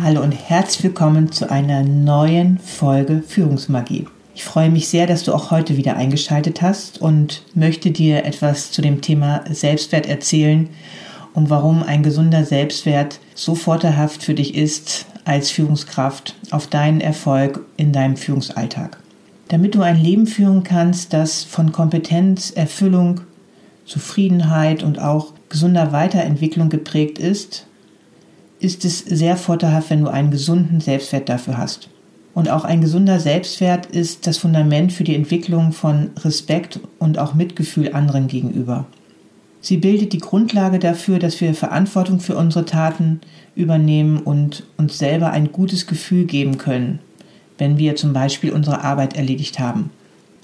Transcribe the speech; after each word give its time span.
Hallo 0.00 0.22
und 0.22 0.32
herzlich 0.32 0.84
willkommen 0.84 1.32
zu 1.32 1.50
einer 1.50 1.82
neuen 1.82 2.58
Folge 2.58 3.22
Führungsmagie. 3.28 4.06
Ich 4.34 4.42
freue 4.42 4.70
mich 4.70 4.88
sehr, 4.88 5.06
dass 5.06 5.22
du 5.22 5.34
auch 5.34 5.50
heute 5.50 5.76
wieder 5.76 5.96
eingeschaltet 5.98 6.62
hast 6.62 6.98
und 6.98 7.42
möchte 7.54 7.90
dir 7.90 8.24
etwas 8.24 8.72
zu 8.72 8.80
dem 8.80 9.02
Thema 9.02 9.44
Selbstwert 9.50 10.06
erzählen 10.06 10.70
und 11.34 11.50
warum 11.50 11.82
ein 11.82 12.02
gesunder 12.02 12.46
Selbstwert 12.46 13.20
so 13.34 13.54
vorteilhaft 13.54 14.22
für 14.22 14.32
dich 14.32 14.54
ist 14.54 15.04
als 15.26 15.50
Führungskraft 15.50 16.36
auf 16.50 16.68
deinen 16.68 17.02
Erfolg 17.02 17.60
in 17.76 17.92
deinem 17.92 18.16
Führungsalltag. 18.16 18.98
Damit 19.48 19.74
du 19.74 19.82
ein 19.82 20.02
Leben 20.02 20.26
führen 20.26 20.62
kannst, 20.62 21.12
das 21.12 21.44
von 21.44 21.70
Kompetenz, 21.70 22.50
Erfüllung, 22.50 23.20
Zufriedenheit 23.84 24.82
und 24.82 24.98
auch 24.98 25.34
gesunder 25.50 25.92
Weiterentwicklung 25.92 26.70
geprägt 26.70 27.18
ist, 27.18 27.66
ist 28.62 28.84
es 28.84 29.00
sehr 29.00 29.36
vorteilhaft, 29.36 29.90
wenn 29.90 30.02
du 30.02 30.08
einen 30.08 30.30
gesunden 30.30 30.80
Selbstwert 30.80 31.28
dafür 31.28 31.58
hast. 31.58 31.88
Und 32.34 32.48
auch 32.48 32.64
ein 32.64 32.80
gesunder 32.80 33.20
Selbstwert 33.20 33.86
ist 33.86 34.26
das 34.26 34.38
Fundament 34.38 34.92
für 34.92 35.04
die 35.04 35.14
Entwicklung 35.14 35.72
von 35.72 36.10
Respekt 36.24 36.80
und 36.98 37.18
auch 37.18 37.34
Mitgefühl 37.34 37.92
anderen 37.92 38.28
gegenüber. 38.28 38.86
Sie 39.60 39.76
bildet 39.76 40.12
die 40.12 40.18
Grundlage 40.18 40.78
dafür, 40.78 41.18
dass 41.18 41.40
wir 41.40 41.54
Verantwortung 41.54 42.20
für 42.20 42.36
unsere 42.36 42.64
Taten 42.64 43.20
übernehmen 43.54 44.18
und 44.18 44.64
uns 44.76 44.98
selber 44.98 45.30
ein 45.30 45.52
gutes 45.52 45.86
Gefühl 45.86 46.24
geben 46.24 46.56
können, 46.56 47.00
wenn 47.58 47.78
wir 47.78 47.96
zum 47.96 48.12
Beispiel 48.12 48.52
unsere 48.52 48.82
Arbeit 48.82 49.14
erledigt 49.14 49.58
haben. 49.58 49.90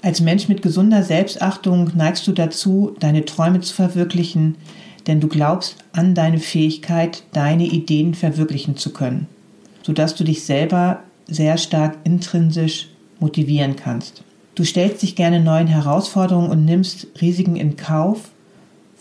Als 0.01 0.21
Mensch 0.21 0.47
mit 0.47 0.61
gesunder 0.61 1.03
Selbstachtung 1.03 1.91
neigst 1.95 2.25
du 2.27 2.31
dazu, 2.31 2.95
deine 2.99 3.25
Träume 3.25 3.59
zu 3.59 3.73
verwirklichen, 3.73 4.55
denn 5.09 5.19
du 5.19 5.27
glaubst 5.27 5.75
an 5.91 6.13
deine 6.13 6.37
Fähigkeit, 6.37 7.23
deine 7.33 7.65
Ideen 7.65 8.13
verwirklichen 8.13 8.77
zu 8.77 8.93
können, 8.93 9.27
sodass 9.81 10.15
du 10.15 10.23
dich 10.23 10.43
selber 10.43 10.99
sehr 11.27 11.57
stark 11.57 11.97
intrinsisch 12.03 12.89
motivieren 13.19 13.75
kannst. 13.75 14.23
Du 14.53 14.63
stellst 14.63 15.01
dich 15.01 15.15
gerne 15.15 15.39
neuen 15.39 15.67
Herausforderungen 15.67 16.51
und 16.51 16.63
nimmst 16.63 17.07
Risiken 17.21 17.55
in 17.55 17.75
Kauf, 17.75 18.29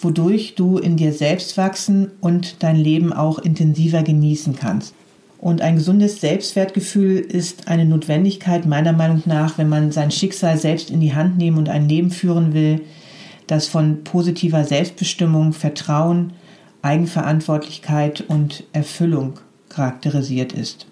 wodurch 0.00 0.54
du 0.54 0.78
in 0.78 0.96
dir 0.96 1.12
selbst 1.12 1.56
wachsen 1.58 2.10
und 2.20 2.62
dein 2.62 2.76
Leben 2.76 3.12
auch 3.12 3.38
intensiver 3.38 4.02
genießen 4.02 4.56
kannst. 4.56 4.94
Und 5.38 5.60
ein 5.60 5.76
gesundes 5.76 6.20
Selbstwertgefühl 6.20 7.19
ist 7.19 7.69
eine 7.69 7.84
Notwendigkeit 7.84 8.66
meiner 8.66 8.92
Meinung 8.92 9.22
nach, 9.26 9.58
wenn 9.58 9.69
man 9.69 9.92
sein 9.92 10.10
Schicksal 10.10 10.56
selbst 10.56 10.90
in 10.90 11.00
die 11.00 11.14
Hand 11.14 11.36
nehmen 11.36 11.58
und 11.58 11.69
ein 11.69 11.88
Leben 11.88 12.10
führen 12.10 12.54
will, 12.54 12.80
das 13.48 13.66
von 13.66 14.04
positiver 14.04 14.64
Selbstbestimmung, 14.64 15.53
Vertrauen, 15.53 16.34
Eigenverantwortlichkeit 16.82 18.22
und 18.28 18.64
Erfüllung 18.72 19.41
charakterisiert 19.69 20.53
ist. 20.53 20.86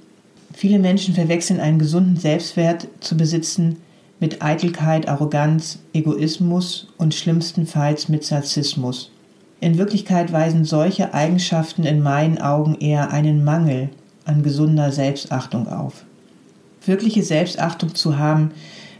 Viele 0.52 0.78
Menschen 0.78 1.14
verwechseln 1.14 1.60
einen 1.60 1.78
gesunden 1.78 2.16
Selbstwert 2.16 2.88
zu 3.00 3.16
besitzen 3.16 3.76
mit 4.18 4.42
Eitelkeit, 4.42 5.08
Arroganz, 5.08 5.78
Egoismus 5.92 6.88
und 6.96 7.14
schlimmstenfalls 7.14 8.08
mit 8.08 8.28
Narzissmus. 8.30 9.10
In 9.60 9.78
Wirklichkeit 9.78 10.32
weisen 10.32 10.64
solche 10.64 11.14
Eigenschaften 11.14 11.84
in 11.84 12.02
meinen 12.02 12.38
Augen 12.38 12.76
eher 12.80 13.10
einen 13.10 13.44
Mangel 13.44 13.90
an 14.24 14.42
gesunder 14.42 14.92
Selbstachtung 14.92 15.68
auf. 15.68 16.04
Wirkliche 16.84 17.22
Selbstachtung 17.22 17.94
zu 17.94 18.18
haben, 18.18 18.52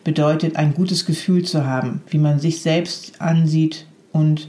bedeutet, 0.07 0.55
ein 0.55 0.73
gutes 0.73 1.05
Gefühl 1.05 1.45
zu 1.45 1.67
haben, 1.67 2.01
wie 2.09 2.19
man 2.19 2.39
sich 2.39 2.63
selbst 2.63 3.21
ansieht 3.21 3.87
und 4.13 4.47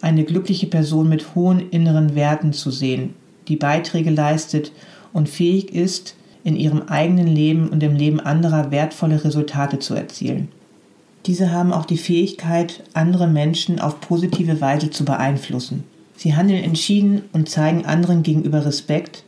eine 0.00 0.24
glückliche 0.24 0.66
Person 0.66 1.08
mit 1.08 1.36
hohen 1.36 1.70
inneren 1.70 2.16
Werten 2.16 2.52
zu 2.52 2.72
sehen, 2.72 3.14
die 3.46 3.54
Beiträge 3.54 4.10
leistet 4.10 4.72
und 5.12 5.28
fähig 5.28 5.72
ist, 5.72 6.16
in 6.42 6.56
ihrem 6.56 6.88
eigenen 6.88 7.28
Leben 7.28 7.68
und 7.68 7.84
im 7.84 7.94
Leben 7.94 8.18
anderer 8.18 8.72
wertvolle 8.72 9.22
Resultate 9.22 9.78
zu 9.78 9.94
erzielen. 9.94 10.48
Diese 11.26 11.52
haben 11.52 11.72
auch 11.72 11.84
die 11.84 11.98
Fähigkeit, 11.98 12.82
andere 12.92 13.28
Menschen 13.28 13.78
auf 13.78 14.00
positive 14.00 14.60
Weise 14.60 14.90
zu 14.90 15.04
beeinflussen. 15.04 15.84
Sie 16.16 16.34
handeln 16.34 16.64
entschieden 16.64 17.22
und 17.32 17.48
zeigen 17.48 17.86
anderen 17.86 18.24
gegenüber 18.24 18.66
Respekt, 18.66 19.22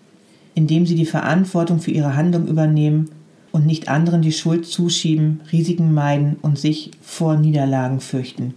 indem 0.56 0.86
sie 0.86 0.96
die 0.96 1.06
Verantwortung 1.06 1.78
für 1.78 1.92
ihre 1.92 2.16
Handlung 2.16 2.48
übernehmen 2.48 3.10
und 3.52 3.66
nicht 3.66 3.88
anderen 3.88 4.22
die 4.22 4.32
Schuld 4.32 4.66
zuschieben, 4.66 5.40
Risiken 5.52 5.94
meiden 5.94 6.36
und 6.42 6.58
sich 6.58 6.90
vor 7.02 7.36
Niederlagen 7.36 8.00
fürchten. 8.00 8.54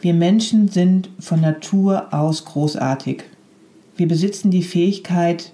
Wir 0.00 0.14
Menschen 0.14 0.68
sind 0.68 1.08
von 1.18 1.40
Natur 1.40 2.12
aus 2.12 2.44
großartig. 2.44 3.24
Wir 3.96 4.06
besitzen 4.06 4.50
die 4.50 4.62
Fähigkeit, 4.62 5.52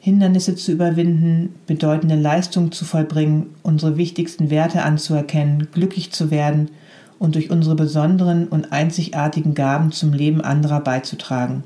Hindernisse 0.00 0.54
zu 0.54 0.72
überwinden, 0.72 1.54
bedeutende 1.66 2.16
Leistungen 2.16 2.72
zu 2.72 2.84
vollbringen, 2.84 3.54
unsere 3.62 3.96
wichtigsten 3.96 4.50
Werte 4.50 4.82
anzuerkennen, 4.82 5.68
glücklich 5.72 6.10
zu 6.10 6.30
werden 6.30 6.70
und 7.18 7.34
durch 7.34 7.50
unsere 7.50 7.76
besonderen 7.76 8.48
und 8.48 8.72
einzigartigen 8.72 9.54
Gaben 9.54 9.92
zum 9.92 10.12
Leben 10.14 10.40
anderer 10.40 10.80
beizutragen. 10.80 11.64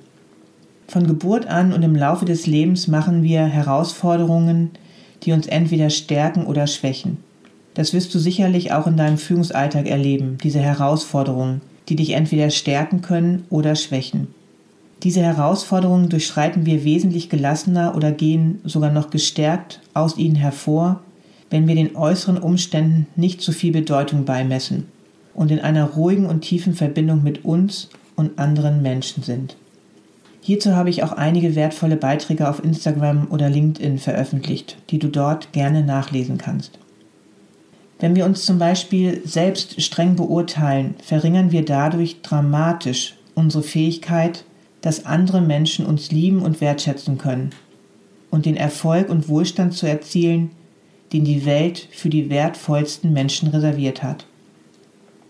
Von 0.89 1.06
Geburt 1.06 1.47
an 1.47 1.73
und 1.73 1.83
im 1.83 1.95
Laufe 1.95 2.25
des 2.25 2.47
Lebens 2.47 2.89
machen 2.89 3.23
wir 3.23 3.45
Herausforderungen, 3.45 4.73
die 5.22 5.32
uns 5.32 5.47
entweder 5.47 5.91
stärken 5.91 6.47
oder 6.47 6.66
schwächen. 6.66 7.19
Das 7.75 7.92
wirst 7.92 8.14
du 8.14 8.19
sicherlich 8.19 8.72
auch 8.72 8.86
in 8.86 8.97
deinem 8.97 9.19
Führungsalltag 9.19 9.86
erleben, 9.86 10.38
diese 10.42 10.60
Herausforderungen, 10.60 11.60
die 11.88 11.97
dich 11.97 12.10
entweder 12.12 12.50
stärken 12.50 13.02
können 13.02 13.44
oder 13.50 13.75
schwächen. 13.75 14.28
Diese 15.02 15.20
Herausforderungen 15.20 16.08
durchschreiten 16.08 16.66
wir 16.66 16.84
wesentlich 16.84 17.28
gelassener 17.28 17.94
oder 17.97 18.12
gehen 18.12 18.60
sogar 18.64 18.91
noch 18.91 19.10
gestärkt 19.10 19.80
aus 19.92 20.16
ihnen 20.16 20.36
hervor, 20.36 21.00
wenn 21.50 21.69
wir 21.69 21.75
den 21.75 21.94
äußeren 21.94 22.38
Umständen 22.38 23.06
nicht 23.16 23.42
so 23.42 23.52
viel 23.52 23.72
Bedeutung 23.72 24.25
beimessen 24.25 24.86
und 25.34 25.50
in 25.50 25.60
einer 25.60 25.84
ruhigen 25.84 26.26
und 26.26 26.41
tiefen 26.41 26.75
Verbindung 26.75 27.22
mit 27.22 27.44
uns 27.44 27.91
und 28.16 28.38
anderen 28.38 28.82
Menschen 28.82 29.22
sind. 29.22 29.56
Hierzu 30.47 30.77
habe 30.77 30.91
ich 30.91 31.03
auch 31.03 31.12
einige 31.12 31.55
wertvolle 31.55 31.96
Beiträge 31.96 32.50
auf 32.50 32.62
Instagram 32.62 33.29
oder 33.31 33.49
LinkedIn 33.49 33.96
veröffentlicht, 33.96 34.76
die 34.91 34.99
du 34.99 35.08
dort 35.08 35.52
gerne 35.52 35.82
nachlesen 35.82 36.37
kannst. 36.37 36.79
Wenn 37.99 38.14
wir 38.14 38.26
uns 38.26 38.44
zum 38.44 38.58
Beispiel 38.58 39.23
selbst 39.25 39.81
streng 39.81 40.17
beurteilen, 40.17 40.96
verringern 41.02 41.50
wir 41.50 41.64
dadurch 41.64 42.20
dramatisch 42.20 43.14
unsere 43.35 43.62
Fähigkeit, 43.62 44.44
dass 44.82 45.06
andere 45.06 45.41
Menschen 45.41 45.87
uns 45.87 46.12
lieben 46.12 46.43
und 46.43 46.61
wertschätzen 46.61 47.17
können 47.17 47.49
und 48.31 48.44
den 48.44 48.58
Erfolg 48.58 49.08
und 49.08 49.31
Wohlstand 49.31 49.73
zu 49.73 49.87
erzielen, 49.87 50.50
den 51.14 51.25
die 51.25 51.46
Welt 51.46 51.88
für 51.91 52.11
die 52.11 52.29
wertvollsten 52.29 53.14
Menschen 53.14 53.49
reserviert 53.49 54.02
hat. 54.02 54.26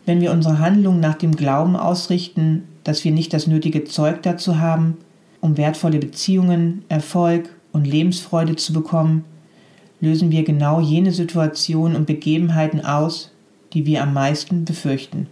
Wenn 0.06 0.20
wir 0.20 0.32
unsere 0.32 0.58
Handlungen 0.58 0.98
nach 0.98 1.14
dem 1.14 1.36
Glauben 1.36 1.76
ausrichten, 1.76 2.64
dass 2.82 3.04
wir 3.04 3.12
nicht 3.12 3.32
das 3.32 3.46
nötige 3.46 3.84
Zeug 3.84 4.22
dazu 4.22 4.58
haben, 4.58 4.98
um 5.44 5.58
wertvolle 5.58 5.98
Beziehungen, 5.98 6.86
Erfolg 6.88 7.50
und 7.70 7.86
Lebensfreude 7.86 8.56
zu 8.56 8.72
bekommen, 8.72 9.26
lösen 10.00 10.30
wir 10.30 10.42
genau 10.42 10.80
jene 10.80 11.12
Situationen 11.12 11.98
und 11.98 12.06
Begebenheiten 12.06 12.82
aus, 12.82 13.30
die 13.74 13.84
wir 13.84 14.02
am 14.02 14.14
meisten 14.14 14.64
befürchten. 14.64 15.26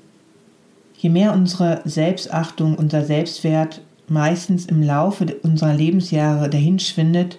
Je 0.98 1.08
mehr 1.08 1.32
unsere 1.32 1.80
Selbstachtung, 1.86 2.74
unser 2.74 3.06
Selbstwert 3.06 3.80
meistens 4.06 4.66
im 4.66 4.82
Laufe 4.82 5.34
unserer 5.42 5.72
Lebensjahre 5.72 6.50
dahinschwindet, 6.50 7.38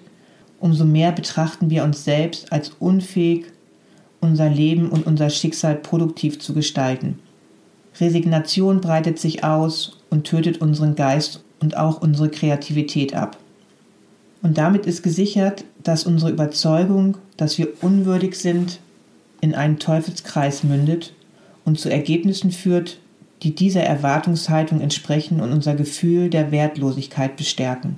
umso 0.60 0.84
mehr 0.84 1.12
betrachten 1.12 1.69
wir 1.69 1.84
uns 1.84 2.04
selbst 2.04 2.52
als 2.52 2.72
unfähig, 2.80 3.46
unser 4.19 4.50
Leben 4.50 4.90
und 4.90 5.06
unser 5.06 5.30
Schicksal 5.30 5.76
produktiv 5.76 6.40
zu 6.40 6.56
gestalten. 6.56 7.19
Resignation 8.00 8.81
breitet 8.81 9.19
sich 9.19 9.44
aus 9.44 10.00
und 10.10 10.24
tötet 10.24 10.60
unseren 10.60 10.96
Geist 10.96 11.44
und 11.63 11.77
auch 11.77 12.01
unsere 12.01 12.30
Kreativität 12.30 13.15
ab. 13.15 13.38
Und 14.42 14.57
damit 14.57 14.86
ist 14.86 15.01
gesichert, 15.01 15.63
dass 15.81 16.06
unsere 16.06 16.30
Überzeugung, 16.30 17.18
dass 17.38 17.57
wir 17.57 17.69
unwürdig 17.81 18.36
sind, 18.36 18.81
in 19.39 19.56
einen 19.56 19.80
Teufelskreis 19.80 20.65
mündet 20.65 21.13
und 21.63 21.80
zu 21.80 21.89
Ergebnissen 21.89 22.51
führt, 22.51 23.00
die 23.44 23.56
dieser 23.56 23.83
Erwartungshaltung 23.83 24.81
entsprechen 24.81 25.39
und 25.39 25.54
unser 25.54 25.74
Gefühl 25.75 26.30
der 26.30 26.51
Wertlosigkeit 26.51 27.38
bestärken. 27.38 27.98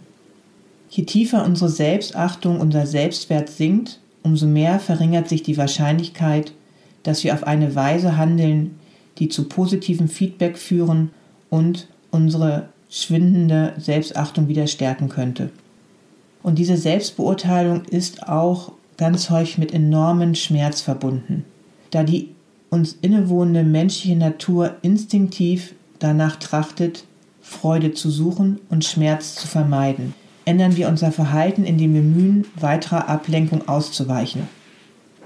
Je 0.89 1.03
tiefer 1.06 1.44
unsere 1.44 1.69
Selbstachtung, 1.69 2.59
unser 2.59 2.85
Selbstwert 2.85 3.50
sinkt, 3.50 4.00
umso 4.21 4.45
mehr 4.45 4.79
verringert 4.79 5.27
sich 5.27 5.41
die 5.41 5.57
Wahrscheinlichkeit, 5.57 6.53
dass 7.01 7.23
wir 7.23 7.33
auf 7.33 7.44
eine 7.45 7.73
Weise 7.73 8.15
handeln, 8.15 8.79
die 9.18 9.29
zu 9.29 9.50
positivem 9.50 10.07
Feedback 10.07 10.59
führen 10.59 11.09
und 11.50 11.88
unsere 12.11 12.69
schwindende 12.89 13.73
Selbstachtung 13.77 14.47
wieder 14.47 14.67
stärken 14.67 15.09
könnte. 15.09 15.49
Und 16.43 16.59
diese 16.59 16.77
Selbstbeurteilung 16.77 17.85
ist 17.85 18.27
auch 18.27 18.71
ganz 18.97 19.29
häufig 19.29 19.57
mit 19.57 19.73
enormen 19.73 20.35
Schmerz 20.35 20.81
verbunden, 20.81 21.43
da 21.91 22.03
die 22.03 22.29
uns 22.69 22.97
innewohnende 23.01 23.63
menschliche 23.63 24.15
Natur 24.15 24.75
instinktiv 24.81 25.73
danach 25.99 26.35
trachtet, 26.35 27.05
Freude 27.41 27.93
zu 27.93 28.09
suchen 28.09 28.59
und 28.69 28.85
Schmerz 28.85 29.35
zu 29.35 29.47
vermeiden, 29.47 30.13
ändern 30.45 30.75
wir 30.75 30.87
unser 30.87 31.11
Verhalten, 31.11 31.63
indem 31.63 31.93
wir 31.93 32.01
mühen, 32.01 32.45
weiterer 32.59 33.07
Ablenkung 33.07 33.67
auszuweichen. 33.67 34.47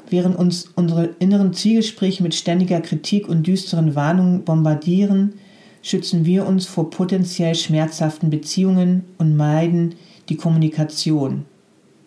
Während 0.10 0.38
uns 0.38 0.70
unsere 0.76 1.06
inneren 1.20 1.54
Zwiegespräche 1.54 2.24
mit 2.24 2.36
ständiger 2.36 2.82
Kritik 2.82 3.30
und 3.30 3.46
düsteren 3.46 3.96
Warnungen 3.96 4.44
bombardieren, 4.44 5.34
schützen 5.82 6.26
wir 6.26 6.46
uns 6.46 6.66
vor 6.66 6.90
potenziell 6.90 7.56
schmerzhaften 7.56 8.30
Beziehungen 8.30 9.04
und 9.18 9.36
meiden 9.36 9.96
die 10.30 10.36
Kommunikation, 10.36 11.46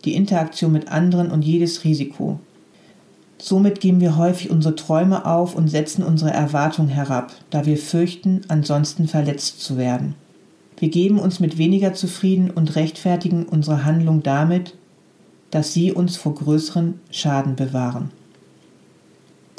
die 0.04 0.14
Interaktion 0.14 0.72
mit 0.72 0.88
anderen 0.88 1.30
und 1.30 1.42
jedes 1.42 1.84
Risiko. 1.84 2.38
Somit 3.38 3.80
geben 3.80 4.00
wir 4.00 4.16
häufig 4.16 4.50
unsere 4.50 4.76
Träume 4.76 5.26
auf 5.26 5.56
und 5.56 5.68
setzen 5.68 6.04
unsere 6.04 6.30
Erwartungen 6.30 6.90
herab, 6.90 7.32
da 7.50 7.66
wir 7.66 7.76
fürchten, 7.76 8.42
ansonsten 8.48 9.08
verletzt 9.08 9.60
zu 9.60 9.76
werden. 9.76 10.14
Wir 10.78 10.90
geben 10.90 11.18
uns 11.18 11.40
mit 11.40 11.58
weniger 11.58 11.94
zufrieden 11.94 12.50
und 12.50 12.76
rechtfertigen 12.76 13.44
unsere 13.44 13.84
Handlung 13.84 14.22
damit, 14.22 14.74
dass 15.50 15.72
sie 15.72 15.92
uns 15.92 16.16
vor 16.16 16.34
größeren 16.34 17.00
Schaden 17.10 17.56
bewahren. 17.56 18.10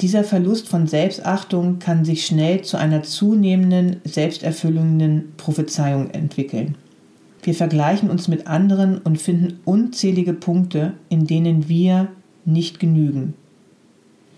Dieser 0.00 0.24
Verlust 0.24 0.68
von 0.68 0.86
Selbstachtung 0.86 1.78
kann 1.78 2.04
sich 2.04 2.26
schnell 2.26 2.62
zu 2.62 2.76
einer 2.76 3.02
zunehmenden, 3.04 4.00
selbsterfüllenden 4.04 5.32
Prophezeiung 5.36 6.10
entwickeln. 6.10 6.76
Wir 7.42 7.54
vergleichen 7.54 8.10
uns 8.10 8.26
mit 8.26 8.46
anderen 8.46 8.98
und 8.98 9.20
finden 9.20 9.60
unzählige 9.64 10.32
Punkte, 10.32 10.94
in 11.10 11.26
denen 11.26 11.68
wir 11.68 12.08
nicht 12.44 12.80
genügen. 12.80 13.34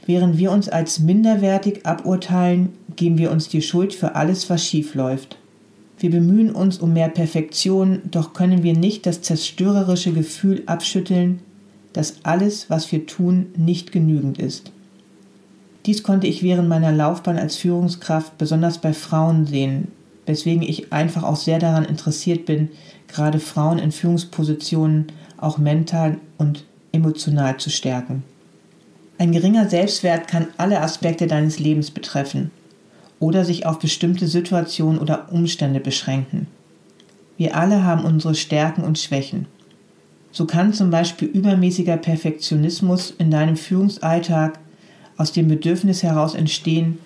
Während 0.05 0.39
wir 0.39 0.53
uns 0.53 0.69
als 0.69 1.01
minderwertig 1.01 1.87
aburteilen, 1.87 2.71
geben 2.95 3.19
wir 3.19 3.31
uns 3.31 3.49
die 3.49 3.63
Schuld 3.63 3.95
für 3.95 4.15
alles, 4.15 4.51
was 4.51 4.65
schief 4.65 4.95
läuft. 4.95 5.39
Wir 5.99 6.11
bemühen 6.11 6.51
uns 6.51 6.79
um 6.79 6.93
mehr 6.93 7.09
Perfektion, 7.09 8.03
doch 8.11 8.35
können 8.35 8.63
wir 8.63 8.75
nicht 8.75 9.07
das 9.07 9.23
zerstörerische 9.23 10.13
Gefühl 10.13 10.63
abschütteln, 10.67 11.41
dass 11.93 12.25
alles, 12.25 12.69
was 12.69 12.93
wir 12.93 13.07
tun, 13.07 13.47
nicht 13.57 13.91
genügend 13.91 14.39
ist. 14.39 14.73
Dies 15.87 16.03
konnte 16.03 16.27
ich 16.27 16.43
während 16.43 16.69
meiner 16.69 16.91
Laufbahn 16.91 17.39
als 17.39 17.57
Führungskraft 17.57 18.39
besonders 18.39 18.79
bei 18.79 18.93
Frauen 18.93 19.47
sehen, 19.47 19.89
weswegen 20.27 20.63
ich 20.63 20.93
einfach 20.93 21.23
auch 21.23 21.37
sehr 21.37 21.61
daran 21.61 21.85
interessiert 21.85 22.45
bin, 22.45 22.71
gerade 23.07 23.39
Frauen 23.39 23.79
in 23.79 23.93
Führungspositionen 23.93 25.07
auch 25.37 25.59
mental 25.59 26.19
und 26.39 26.65
emotional 26.91 27.59
zu 27.59 27.71
stärken. 27.71 28.25
Ein 29.19 29.31
geringer 29.31 29.69
Selbstwert 29.69 30.27
kann 30.27 30.49
alle 30.57 30.81
Aspekte 30.81 31.29
deines 31.29 31.61
Lebens 31.61 31.93
betreffen 31.93 32.51
oder 33.21 33.45
sich 33.45 33.65
auf 33.65 33.79
bestimmte 33.79 34.27
Situationen 34.27 34.99
oder 34.99 35.33
Umstände 35.33 35.79
beschränken. 35.79 36.49
Wir 37.37 37.57
alle 37.57 37.85
haben 37.85 38.05
unsere 38.05 38.35
Stärken 38.35 38.83
und 38.83 38.99
Schwächen. 38.99 39.47
So 40.33 40.47
kann 40.47 40.73
zum 40.73 40.91
Beispiel 40.91 41.29
übermäßiger 41.29 41.97
Perfektionismus 41.97 43.15
in 43.17 43.31
deinem 43.31 43.57
Führungsalltag 43.57 44.59
aus 45.17 45.33
dem 45.33 45.49
Bedürfnis 45.49 46.03
heraus 46.03 46.35
entstehen, 46.35 46.99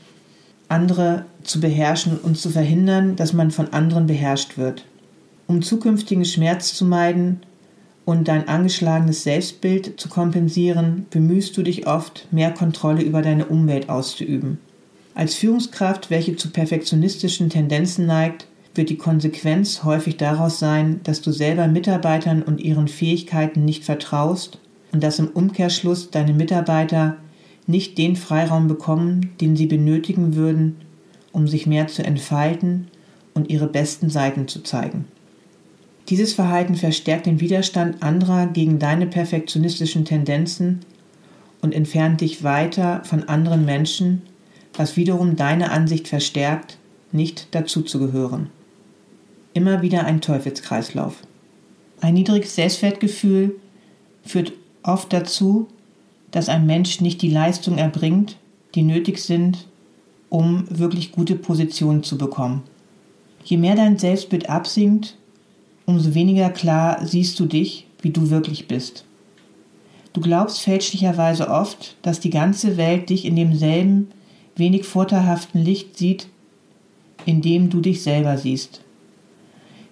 andere 0.68 1.26
zu 1.42 1.60
beherrschen 1.60 2.18
und 2.18 2.38
zu 2.38 2.50
verhindern, 2.50 3.16
dass 3.16 3.32
man 3.32 3.50
von 3.50 3.72
anderen 3.72 4.06
beherrscht 4.06 4.56
wird. 4.56 4.84
Um 5.46 5.62
zukünftigen 5.62 6.24
Schmerz 6.24 6.74
zu 6.74 6.84
meiden 6.84 7.40
und 8.04 8.28
dein 8.28 8.48
angeschlagenes 8.48 9.24
Selbstbild 9.24 10.00
zu 10.00 10.08
kompensieren, 10.08 11.06
bemühst 11.10 11.56
du 11.56 11.62
dich 11.62 11.86
oft, 11.86 12.28
mehr 12.30 12.52
Kontrolle 12.52 13.02
über 13.02 13.22
deine 13.22 13.46
Umwelt 13.46 13.88
auszuüben. 13.88 14.58
Als 15.14 15.34
Führungskraft, 15.34 16.10
welche 16.10 16.36
zu 16.36 16.50
perfektionistischen 16.50 17.50
Tendenzen 17.50 18.06
neigt, 18.06 18.46
wird 18.74 18.90
die 18.90 18.96
Konsequenz 18.96 19.82
häufig 19.82 20.16
daraus 20.16 20.58
sein, 20.58 21.00
dass 21.02 21.20
du 21.20 21.32
selber 21.32 21.66
Mitarbeitern 21.66 22.42
und 22.42 22.60
ihren 22.60 22.86
Fähigkeiten 22.86 23.64
nicht 23.64 23.84
vertraust 23.84 24.58
und 24.92 25.02
dass 25.02 25.18
im 25.18 25.28
Umkehrschluss 25.28 26.10
deine 26.10 26.32
Mitarbeiter 26.32 27.16
nicht 27.70 27.98
den 27.98 28.16
Freiraum 28.16 28.68
bekommen, 28.68 29.30
den 29.40 29.56
sie 29.56 29.66
benötigen 29.66 30.34
würden, 30.34 30.76
um 31.32 31.48
sich 31.48 31.66
mehr 31.66 31.86
zu 31.86 32.04
entfalten 32.04 32.88
und 33.34 33.50
ihre 33.50 33.66
besten 33.66 34.10
Seiten 34.10 34.48
zu 34.48 34.62
zeigen. 34.62 35.06
Dieses 36.08 36.32
Verhalten 36.32 36.74
verstärkt 36.74 37.26
den 37.26 37.40
Widerstand 37.40 38.02
anderer 38.02 38.48
gegen 38.48 38.78
deine 38.78 39.06
perfektionistischen 39.06 40.04
Tendenzen 40.04 40.80
und 41.62 41.74
entfernt 41.74 42.20
dich 42.20 42.42
weiter 42.42 43.02
von 43.04 43.24
anderen 43.24 43.64
Menschen, 43.64 44.22
was 44.74 44.96
wiederum 44.96 45.36
deine 45.36 45.70
Ansicht 45.70 46.08
verstärkt, 46.08 46.78
nicht 47.12 47.54
dazuzugehören. 47.54 48.48
Immer 49.52 49.82
wieder 49.82 50.04
ein 50.04 50.20
Teufelskreislauf. 50.20 51.16
Ein 52.00 52.14
niedriges 52.14 52.54
Selbstwertgefühl 52.54 53.56
führt 54.24 54.52
oft 54.82 55.12
dazu, 55.12 55.68
dass 56.30 56.48
ein 56.48 56.66
Mensch 56.66 57.00
nicht 57.00 57.22
die 57.22 57.30
Leistung 57.30 57.78
erbringt, 57.78 58.36
die 58.74 58.82
nötig 58.82 59.18
sind, 59.18 59.66
um 60.28 60.64
wirklich 60.70 61.12
gute 61.12 61.34
Positionen 61.34 62.02
zu 62.02 62.16
bekommen. 62.16 62.62
Je 63.44 63.56
mehr 63.56 63.74
dein 63.74 63.98
Selbstbild 63.98 64.48
absinkt, 64.48 65.16
umso 65.86 66.14
weniger 66.14 66.50
klar 66.50 67.04
siehst 67.04 67.40
du 67.40 67.46
dich, 67.46 67.86
wie 68.00 68.10
du 68.10 68.30
wirklich 68.30 68.68
bist. 68.68 69.04
Du 70.12 70.20
glaubst 70.20 70.60
fälschlicherweise 70.60 71.48
oft, 71.48 71.96
dass 72.02 72.20
die 72.20 72.30
ganze 72.30 72.76
Welt 72.76 73.10
dich 73.10 73.24
in 73.24 73.36
demselben, 73.36 74.08
wenig 74.56 74.84
vorteilhaften 74.84 75.62
Licht 75.62 75.96
sieht, 75.96 76.28
in 77.26 77.42
dem 77.42 77.70
du 77.70 77.80
dich 77.80 78.02
selber 78.02 78.36
siehst. 78.36 78.80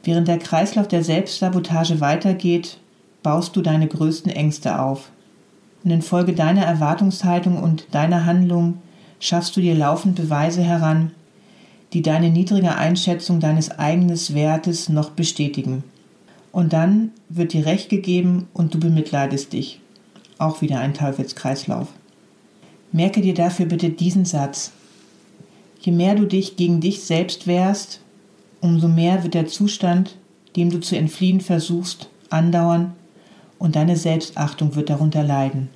Während 0.03 0.29
der 0.29 0.39
Kreislauf 0.39 0.89
der 0.89 1.05
Selbstsabotage 1.05 2.01
weitergeht, 2.01 2.79
baust 3.23 3.55
du 3.57 3.63
deine 3.63 3.87
größten 3.87 4.33
Ängste 4.33 4.81
auf. 4.81 5.11
Und 5.85 5.91
infolge 5.91 6.33
deiner 6.33 6.65
Erwartungshaltung 6.65 7.63
und 7.63 7.87
deiner 7.93 8.25
Handlung 8.25 8.79
schaffst 9.21 9.57
du 9.57 9.61
dir 9.61 9.75
laufend 9.75 10.17
Beweise 10.17 10.63
heran, 10.63 11.13
die 11.93 12.03
deine 12.03 12.31
niedrige 12.31 12.77
Einschätzung 12.77 13.41
deines 13.41 13.79
eigenen 13.79 14.19
Wertes 14.35 14.89
noch 14.89 15.11
bestätigen. 15.11 15.85
Und 16.53 16.73
dann 16.73 17.13
wird 17.29 17.53
dir 17.53 17.67
Recht 17.67 17.89
gegeben 17.89 18.49
und 18.53 18.75
du 18.75 18.81
bemitleidest 18.81 19.53
dich. 19.53 19.81
Auch 20.39 20.61
wieder 20.61 20.81
ein 20.81 20.95
Teufelskreislauf. 20.95 21.89
Merke 22.93 23.21
dir 23.21 23.35
dafür 23.35 23.67
bitte 23.67 23.91
diesen 23.91 24.25
Satz. 24.25 24.73
Je 25.81 25.93
mehr 25.93 26.15
du 26.15 26.27
dich 26.27 26.57
gegen 26.57 26.81
dich 26.81 27.03
selbst 27.03 27.47
wehrst, 27.47 28.01
umso 28.61 28.89
mehr 28.89 29.23
wird 29.23 29.35
der 29.35 29.47
Zustand, 29.47 30.17
dem 30.57 30.71
du 30.71 30.81
zu 30.81 30.97
entfliehen 30.97 31.41
versuchst, 31.41 32.09
andauern 32.31 32.95
und 33.59 33.77
deine 33.77 33.97
Selbstachtung 33.97 34.75
wird 34.75 34.91
darunter 34.91 35.23
leiden. 35.23 35.69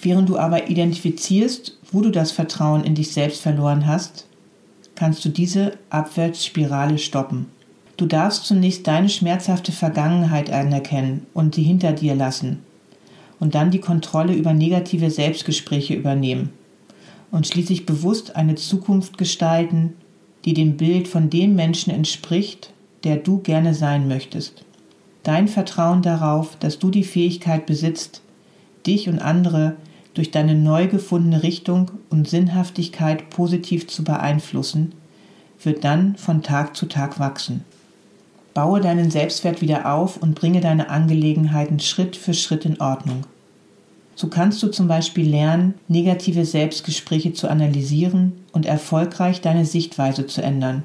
Während 0.00 0.28
du 0.28 0.38
aber 0.38 0.70
identifizierst, 0.70 1.78
wo 1.92 2.00
du 2.00 2.10
das 2.10 2.32
Vertrauen 2.32 2.84
in 2.84 2.94
dich 2.94 3.12
selbst 3.12 3.42
verloren 3.42 3.86
hast, 3.86 4.26
kannst 4.94 5.24
du 5.24 5.28
diese 5.28 5.78
Abwärtsspirale 5.90 6.98
stoppen. 6.98 7.46
Du 7.96 8.06
darfst 8.06 8.46
zunächst 8.46 8.86
deine 8.86 9.08
schmerzhafte 9.08 9.72
Vergangenheit 9.72 10.50
anerkennen 10.50 11.26
und 11.34 11.54
sie 11.54 11.62
hinter 11.62 11.92
dir 11.92 12.14
lassen 12.14 12.60
und 13.40 13.54
dann 13.54 13.70
die 13.70 13.80
Kontrolle 13.80 14.34
über 14.34 14.52
negative 14.54 15.10
Selbstgespräche 15.10 15.94
übernehmen 15.94 16.50
und 17.30 17.46
schließlich 17.46 17.86
bewusst 17.86 18.36
eine 18.36 18.54
Zukunft 18.54 19.18
gestalten, 19.18 19.94
die 20.44 20.54
dem 20.54 20.76
Bild 20.76 21.08
von 21.08 21.30
dem 21.30 21.54
Menschen 21.54 21.92
entspricht, 21.92 22.72
der 23.04 23.16
du 23.16 23.38
gerne 23.38 23.74
sein 23.74 24.08
möchtest. 24.08 24.64
Dein 25.22 25.48
Vertrauen 25.48 26.02
darauf, 26.02 26.56
dass 26.56 26.78
du 26.78 26.90
die 26.90 27.04
Fähigkeit 27.04 27.66
besitzt, 27.66 28.22
dich 28.86 29.08
und 29.08 29.18
andere 29.18 29.76
durch 30.14 30.30
deine 30.30 30.54
neu 30.54 30.88
gefundene 30.88 31.42
Richtung 31.42 31.90
und 32.08 32.28
Sinnhaftigkeit 32.28 33.30
positiv 33.30 33.86
zu 33.86 34.02
beeinflussen, 34.02 34.92
wird 35.62 35.84
dann 35.84 36.16
von 36.16 36.42
Tag 36.42 36.76
zu 36.76 36.86
Tag 36.86 37.18
wachsen. 37.20 37.64
Baue 38.54 38.80
deinen 38.80 39.10
Selbstwert 39.10 39.60
wieder 39.60 39.92
auf 39.92 40.16
und 40.16 40.34
bringe 40.34 40.60
deine 40.60 40.90
Angelegenheiten 40.90 41.78
Schritt 41.78 42.16
für 42.16 42.34
Schritt 42.34 42.64
in 42.64 42.80
Ordnung. 42.80 43.24
So 44.16 44.28
kannst 44.28 44.62
du 44.62 44.68
zum 44.68 44.88
Beispiel 44.88 45.28
lernen, 45.28 45.74
negative 45.88 46.44
Selbstgespräche 46.44 47.32
zu 47.32 47.48
analysieren 47.48 48.32
und 48.52 48.66
erfolgreich 48.66 49.40
deine 49.40 49.64
Sichtweise 49.64 50.26
zu 50.26 50.42
ändern, 50.42 50.82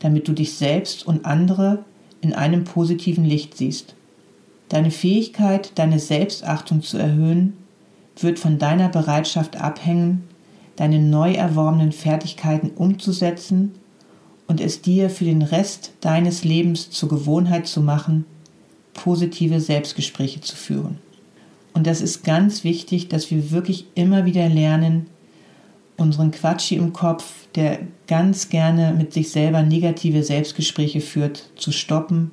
damit 0.00 0.28
du 0.28 0.32
dich 0.32 0.54
selbst 0.54 1.06
und 1.06 1.24
andere 1.24 1.84
in 2.24 2.32
einem 2.32 2.64
positiven 2.64 3.24
Licht 3.24 3.56
siehst. 3.56 3.94
Deine 4.70 4.90
Fähigkeit, 4.90 5.72
deine 5.74 5.98
Selbstachtung 5.98 6.82
zu 6.82 6.96
erhöhen, 6.96 7.52
wird 8.18 8.38
von 8.38 8.58
deiner 8.58 8.88
Bereitschaft 8.88 9.56
abhängen, 9.56 10.24
deine 10.76 10.98
neu 10.98 11.34
erworbenen 11.34 11.92
Fertigkeiten 11.92 12.70
umzusetzen 12.70 13.72
und 14.48 14.60
es 14.60 14.80
dir 14.80 15.10
für 15.10 15.24
den 15.24 15.42
Rest 15.42 15.92
deines 16.00 16.44
Lebens 16.44 16.90
zur 16.90 17.10
Gewohnheit 17.10 17.66
zu 17.66 17.82
machen, 17.82 18.24
positive 18.94 19.60
Selbstgespräche 19.60 20.40
zu 20.40 20.56
führen. 20.56 20.98
Und 21.74 21.86
das 21.86 22.00
ist 22.00 22.24
ganz 22.24 22.64
wichtig, 22.64 23.08
dass 23.08 23.30
wir 23.30 23.50
wirklich 23.50 23.86
immer 23.94 24.24
wieder 24.24 24.48
lernen, 24.48 25.08
unseren 25.96 26.30
Quatschi 26.30 26.76
im 26.76 26.92
Kopf, 26.92 27.46
der 27.54 27.80
ganz 28.06 28.48
gerne 28.48 28.92
mit 28.92 29.12
sich 29.12 29.30
selber 29.30 29.62
negative 29.62 30.22
Selbstgespräche 30.22 31.00
führt, 31.00 31.48
zu 31.56 31.72
stoppen 31.72 32.30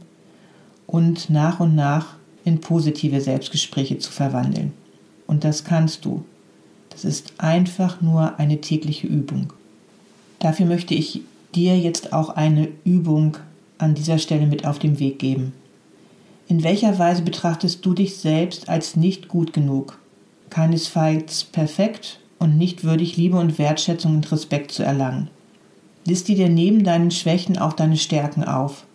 und 0.87 1.29
nach 1.29 1.59
und 1.59 1.75
nach 1.75 2.15
in 2.43 2.59
positive 2.59 3.21
Selbstgespräche 3.21 3.99
zu 3.99 4.11
verwandeln. 4.11 4.73
Und 5.27 5.43
das 5.43 5.63
kannst 5.63 6.05
du. 6.05 6.25
Das 6.89 7.05
ist 7.05 7.33
einfach 7.37 8.01
nur 8.01 8.39
eine 8.39 8.59
tägliche 8.59 9.07
Übung. 9.07 9.53
Dafür 10.39 10.65
möchte 10.65 10.93
ich 10.95 11.21
dir 11.55 11.77
jetzt 11.77 12.13
auch 12.13 12.29
eine 12.29 12.67
Übung 12.83 13.37
an 13.77 13.93
dieser 13.93 14.17
Stelle 14.17 14.47
mit 14.47 14.65
auf 14.65 14.79
den 14.79 14.99
Weg 14.99 15.19
geben. 15.19 15.53
In 16.47 16.63
welcher 16.63 16.99
Weise 16.99 17.21
betrachtest 17.21 17.85
du 17.85 17.93
dich 17.93 18.17
selbst 18.17 18.67
als 18.67 18.95
nicht 18.95 19.27
gut 19.27 19.53
genug, 19.53 19.99
keinesfalls 20.49 21.45
perfekt 21.45 22.19
und 22.41 22.57
nicht 22.57 22.83
würdig, 22.83 23.15
Liebe 23.17 23.37
und 23.37 23.59
Wertschätzung 23.59 24.15
und 24.15 24.31
Respekt 24.31 24.71
zu 24.71 24.83
erlangen? 24.83 25.29
Liste 26.05 26.33
dir 26.33 26.49
neben 26.49 26.83
deinen 26.83 27.11
Schwächen 27.11 27.57
auch 27.57 27.73
deine 27.73 27.97
Stärken 27.97 28.43
auf 28.43 28.85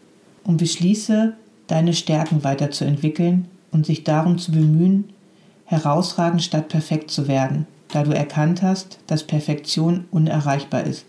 und 0.45 0.57
beschließe, 0.57 1.35
deine 1.69 1.95
Stärken 1.95 2.43
weiterzuentwickeln 2.43 3.47
und 3.71 3.87
sich 3.87 4.03
darum 4.03 4.39
zu 4.39 4.51
bemühen, 4.51 5.05
herausragend 5.65 6.43
statt 6.43 6.69
perfekt 6.69 7.11
zu 7.11 7.29
werden, 7.29 7.67
da 7.93 8.03
du 8.03 8.11
erkannt 8.13 8.63
hast, 8.63 8.99
dass 9.07 9.25
Perfektion 9.25 10.07
unerreichbar 10.11 10.85
ist. 10.85 11.07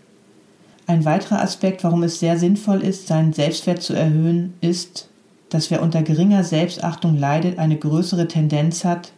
Ein 0.86 1.04
weiterer 1.04 1.42
Aspekt, 1.42 1.82
warum 1.84 2.04
es 2.04 2.20
sehr 2.20 2.38
sinnvoll 2.38 2.82
ist, 2.82 3.08
seinen 3.08 3.32
Selbstwert 3.32 3.82
zu 3.82 3.94
erhöhen, 3.94 4.54
ist, 4.60 5.08
dass 5.50 5.70
wer 5.70 5.82
unter 5.82 6.02
geringer 6.02 6.44
Selbstachtung 6.44 7.18
leidet, 7.18 7.58
eine 7.58 7.76
größere 7.76 8.28
Tendenz 8.28 8.84
hat, 8.84 9.12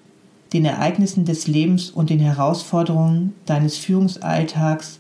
den 0.53 0.65
Ereignissen 0.65 1.25
des 1.25 1.47
Lebens 1.47 1.91
und 1.91 2.11
den 2.11 2.21
Herausforderungen 2.21 3.35
deines 3.47 3.77
Führungsalltags 3.77 4.99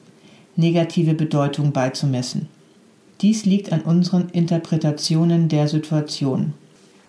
negative 0.57 1.15
Bedeutung 1.15 1.73
beizumessen. 1.73 2.49
Dies 3.21 3.45
liegt 3.45 3.73
an 3.73 3.83
unseren 3.83 4.29
Interpretationen 4.31 5.49
der 5.49 5.69
Situation. 5.69 6.55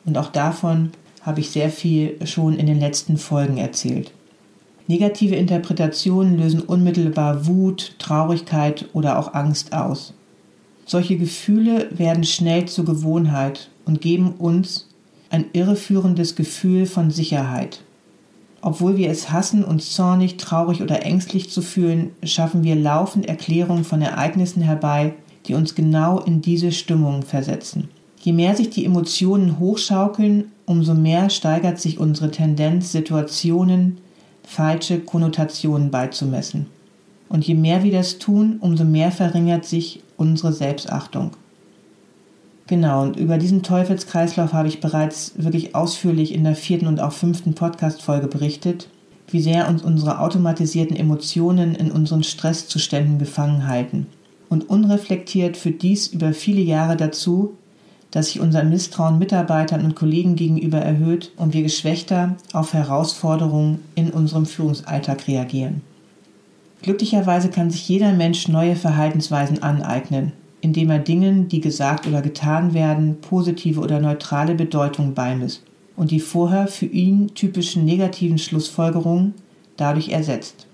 Und 0.06 0.18
auch 0.18 0.32
davon 0.32 0.92
habe 1.22 1.40
ich 1.40 1.52
sehr 1.52 1.70
viel 1.70 2.18
schon 2.26 2.58
in 2.58 2.66
den 2.66 2.80
letzten 2.80 3.18
Folgen 3.18 3.58
erzählt. 3.58 4.12
Negative 4.88 5.36
Interpretationen 5.36 6.38
lösen 6.38 6.62
unmittelbar 6.62 7.46
Wut, 7.46 7.96
Traurigkeit 8.00 8.90
oder 8.94 9.20
auch 9.20 9.34
Angst 9.34 9.74
aus. 9.74 10.14
Solche 10.86 11.18
Gefühle 11.18 11.88
werden 11.92 12.24
schnell 12.24 12.66
zur 12.66 12.86
Gewohnheit 12.86 13.70
und 13.86 14.02
geben 14.02 14.34
uns 14.34 14.90
ein 15.30 15.46
irreführendes 15.54 16.36
Gefühl 16.36 16.86
von 16.86 17.12
Sicherheit. 17.12 17.84
Obwohl 18.62 18.96
wir 18.96 19.10
es 19.10 19.32
hassen, 19.32 19.64
uns 19.64 19.92
zornig, 19.92 20.38
traurig 20.38 20.82
oder 20.82 21.04
ängstlich 21.04 21.50
zu 21.50 21.62
fühlen, 21.62 22.12
schaffen 22.24 22.64
wir 22.64 22.76
laufend 22.76 23.26
Erklärungen 23.28 23.84
von 23.84 24.02
Ereignissen 24.02 24.62
herbei, 24.62 25.14
die 25.48 25.56
uns 25.56 25.74
genau 25.74 26.20
in 26.20 26.42
diese 26.42 26.72
Stimmung 26.72 27.24
versetzen. 27.24 27.90
Je 28.22 28.34
mehr 28.34 28.56
sich 28.56 28.70
die 28.70 28.86
Emotionen 28.86 29.58
hochschaukeln, 29.58 30.52
umso 30.68 30.94
mehr 30.94 31.32
steigert 31.32 31.80
sich 31.80 32.00
unsere 32.00 32.30
Tendenz, 32.30 32.92
Situationen 32.92 33.98
falsche 34.44 35.00
Konnotationen 35.00 35.90
beizumessen. 35.90 36.68
Und 37.30 37.48
je 37.48 37.56
mehr 37.56 37.84
wir 37.84 37.92
das 37.92 38.20
tun, 38.20 38.58
umso 38.60 38.84
mehr 38.84 39.12
verringert 39.12 39.66
sich 39.66 40.04
unsere 40.18 40.54
Selbstachtung. 40.54 41.32
Genau, 42.68 43.04
und 43.04 43.18
über 43.18 43.38
diesen 43.38 43.64
Teufelskreislauf 43.64 44.54
habe 44.54 44.68
ich 44.68 44.80
bereits 44.80 45.34
wirklich 45.36 45.76
ausführlich 45.76 46.34
in 46.34 46.44
der 46.44 46.56
vierten 46.56 46.88
und 46.88 47.00
auch 47.00 47.12
fünften 47.12 47.54
Podcast-Folge 47.54 48.28
berichtet, 48.28 48.88
wie 49.28 49.42
sehr 49.42 49.68
uns 49.68 49.82
unsere 49.82 50.20
automatisierten 50.20 50.96
Emotionen 50.96 51.76
in 51.76 51.92
unseren 51.92 52.24
Stresszuständen 52.24 53.20
gefangen 53.20 53.68
halten. 53.68 54.08
Und 54.50 54.70
unreflektiert 54.70 55.58
führt 55.58 55.82
dies 55.82 56.08
über 56.08 56.34
viele 56.34 56.62
Jahre 56.62 56.98
dazu, 56.98 57.56
dass 58.12 58.28
sich 58.28 58.42
unser 58.42 58.64
Misstrauen 58.64 59.18
Mitarbeitern 59.18 59.86
und 59.86 59.96
Kollegen 59.96 60.36
gegenüber 60.36 60.80
erhöht 60.80 61.32
und 61.38 61.54
wir 61.54 61.64
geschwächter 61.64 62.36
auf 62.52 62.74
Herausforderungen 62.74 63.80
in 63.96 64.12
unserem 64.12 64.46
Führungsalltag 64.46 65.28
reagieren. 65.28 65.82
Glücklicherweise 66.82 67.50
kann 67.50 67.72
sich 67.72 67.88
jeder 67.88 68.12
Mensch 68.12 68.48
neue 68.48 68.76
Verhaltensweisen 68.76 69.64
aneignen, 69.64 70.34
indem 70.62 70.90
er 70.90 71.00
Dingen, 71.00 71.48
die 71.48 71.60
gesagt 71.60 72.08
oder 72.08 72.22
getan 72.22 72.74
werden, 72.74 73.20
positive 73.20 73.80
oder 73.80 74.00
neutrale 74.00 74.56
Bedeutung 74.56 75.14
beimisst 75.14 75.64
und 75.96 76.12
die 76.12 76.20
vorher 76.20 76.68
für 76.68 76.86
ihn 76.86 77.34
typischen 77.34 77.84
negativen 77.84 78.38
Schlussfolgerungen 78.38 79.34
dadurch 79.78 80.10
ersetzt. 80.10 80.68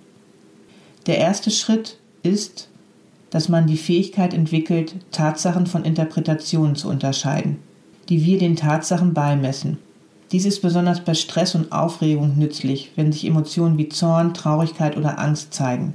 Der 1.08 1.17
erste 1.17 1.51
Schritt 1.51 1.98
ist, 2.22 2.70
dass 3.29 3.50
man 3.50 3.67
die 3.67 3.77
Fähigkeit 3.77 4.34
entwickelt, 4.34 4.96
Tatsachen 5.12 5.65
von 5.65 5.84
Interpretationen 5.84 6.75
zu 6.75 6.89
unterscheiden, 6.89 7.58
die 8.10 8.25
wir 8.25 8.38
den 8.38 8.56
Tatsachen 8.56 9.13
beimessen. 9.13 9.77
Dies 10.32 10.46
ist 10.46 10.62
besonders 10.62 11.01
bei 11.01 11.13
Stress 11.13 11.56
und 11.56 11.72
Aufregung 11.72 12.38
nützlich, 12.38 12.91
wenn 12.96 13.12
sich 13.12 13.25
Emotionen 13.25 13.77
wie 13.77 13.89
Zorn, 13.89 14.34
Traurigkeit 14.34 14.98
oder 14.98 15.20
Angst 15.20 15.53
zeigen. 15.53 15.94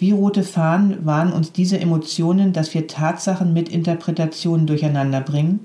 Wie 0.00 0.12
rote 0.12 0.44
Fahnen 0.44 1.04
warnen 1.04 1.34
uns 1.34 1.52
diese 1.52 1.78
Emotionen, 1.78 2.54
dass 2.54 2.72
wir 2.72 2.86
Tatsachen 2.86 3.52
mit 3.52 3.68
Interpretationen 3.68 4.66
durcheinander 4.66 5.20
bringen 5.20 5.60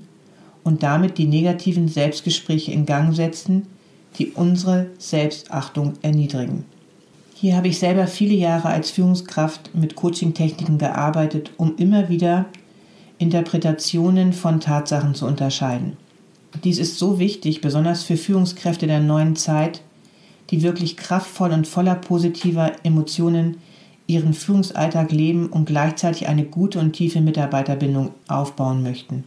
und 0.62 0.82
damit 0.82 1.16
die 1.16 1.26
negativen 1.26 1.88
Selbstgespräche 1.88 2.70
in 2.70 2.84
Gang 2.84 3.16
setzen, 3.16 3.66
die 4.18 4.32
unsere 4.32 4.90
Selbstachtung 4.98 5.94
erniedrigen. 6.02 6.66
Hier 7.34 7.56
habe 7.56 7.68
ich 7.68 7.78
selber 7.78 8.06
viele 8.06 8.34
Jahre 8.34 8.68
als 8.68 8.90
Führungskraft 8.90 9.74
mit 9.74 9.96
Coaching-Techniken 9.96 10.76
gearbeitet, 10.76 11.52
um 11.56 11.74
immer 11.78 12.10
wieder 12.10 12.44
Interpretationen 13.16 14.34
von 14.34 14.60
Tatsachen 14.60 15.14
zu 15.14 15.24
unterscheiden. 15.24 15.96
Dies 16.62 16.78
ist 16.78 16.98
so 16.98 17.18
wichtig, 17.18 17.62
besonders 17.62 18.02
für 18.02 18.18
Führungskräfte 18.18 18.86
der 18.86 19.00
neuen 19.00 19.34
Zeit, 19.34 19.80
die 20.50 20.62
wirklich 20.62 20.98
kraftvoll 20.98 21.52
und 21.52 21.66
voller 21.66 21.94
positiver 21.94 22.72
Emotionen 22.82 23.56
ihren 24.06 24.34
Führungsalltag 24.34 25.10
leben 25.10 25.48
und 25.48 25.66
gleichzeitig 25.66 26.28
eine 26.28 26.44
gute 26.44 26.78
und 26.78 26.92
tiefe 26.92 27.20
Mitarbeiterbindung 27.20 28.10
aufbauen 28.28 28.82
möchten. 28.82 29.24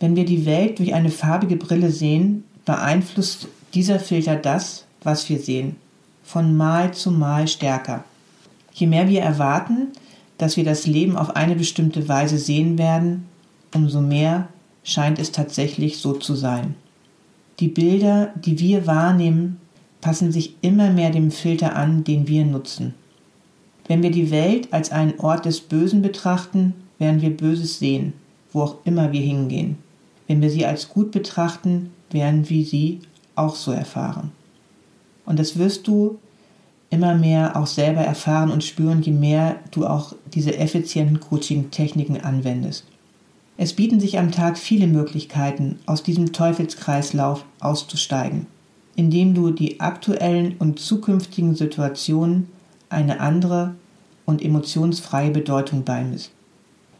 Wenn 0.00 0.16
wir 0.16 0.24
die 0.24 0.46
Welt 0.46 0.78
durch 0.78 0.94
eine 0.94 1.10
farbige 1.10 1.56
Brille 1.56 1.90
sehen, 1.90 2.44
beeinflusst 2.64 3.48
dieser 3.74 4.00
Filter 4.00 4.36
das, 4.36 4.84
was 5.02 5.28
wir 5.28 5.38
sehen 5.38 5.76
von 6.26 6.56
Mal 6.56 6.92
zu 6.92 7.12
Mal 7.12 7.46
stärker. 7.46 8.04
Je 8.74 8.88
mehr 8.88 9.08
wir 9.08 9.22
erwarten, 9.22 9.88
dass 10.38 10.56
wir 10.56 10.64
das 10.64 10.86
Leben 10.86 11.16
auf 11.16 11.36
eine 11.36 11.54
bestimmte 11.54 12.08
Weise 12.08 12.36
sehen 12.36 12.78
werden, 12.78 13.26
umso 13.72 14.00
mehr 14.00 14.48
scheint 14.82 15.18
es 15.18 15.30
tatsächlich 15.30 15.98
so 15.98 16.12
zu 16.14 16.34
sein. 16.34 16.74
Die 17.60 17.68
Bilder, 17.68 18.32
die 18.34 18.58
wir 18.58 18.86
wahrnehmen, 18.86 19.60
passen 20.00 20.32
sich 20.32 20.56
immer 20.60 20.90
mehr 20.90 21.10
dem 21.10 21.30
Filter 21.30 21.74
an, 21.76 22.04
den 22.04 22.28
wir 22.28 22.44
nutzen. 22.44 22.94
Wenn 23.88 24.02
wir 24.02 24.10
die 24.10 24.30
Welt 24.30 24.72
als 24.72 24.90
einen 24.90 25.18
Ort 25.20 25.44
des 25.44 25.60
Bösen 25.60 26.02
betrachten, 26.02 26.74
werden 26.98 27.22
wir 27.22 27.36
Böses 27.36 27.78
sehen, 27.78 28.14
wo 28.52 28.62
auch 28.62 28.76
immer 28.84 29.12
wir 29.12 29.20
hingehen. 29.20 29.78
Wenn 30.26 30.40
wir 30.42 30.50
sie 30.50 30.66
als 30.66 30.88
gut 30.88 31.12
betrachten, 31.12 31.90
werden 32.10 32.48
wir 32.48 32.64
sie 32.64 33.00
auch 33.36 33.54
so 33.54 33.70
erfahren. 33.70 34.32
Und 35.24 35.38
das 35.38 35.58
wirst 35.58 35.86
du 35.86 36.18
immer 36.90 37.14
mehr 37.14 37.56
auch 37.56 37.66
selber 37.66 38.00
erfahren 38.00 38.50
und 38.50 38.64
spüren, 38.64 39.02
je 39.02 39.12
mehr 39.12 39.56
du 39.72 39.86
auch 39.86 40.14
diese 40.34 40.56
effizienten 40.56 41.20
Coaching-Techniken 41.20 42.20
anwendest. 42.20 42.84
Es 43.56 43.72
bieten 43.72 44.00
sich 44.00 44.18
am 44.18 44.32
Tag 44.32 44.58
viele 44.58 44.86
Möglichkeiten, 44.86 45.78
aus 45.86 46.02
diesem 46.02 46.32
Teufelskreislauf 46.32 47.44
auszusteigen, 47.60 48.46
indem 48.94 49.34
du 49.34 49.50
die 49.50 49.80
aktuellen 49.80 50.56
und 50.58 50.78
zukünftigen 50.78 51.54
Situationen 51.54 52.48
eine 52.88 53.20
andere 53.20 53.74
und 54.24 54.42
emotionsfreie 54.42 55.30
Bedeutung 55.30 55.84
beimisst. 55.84 56.32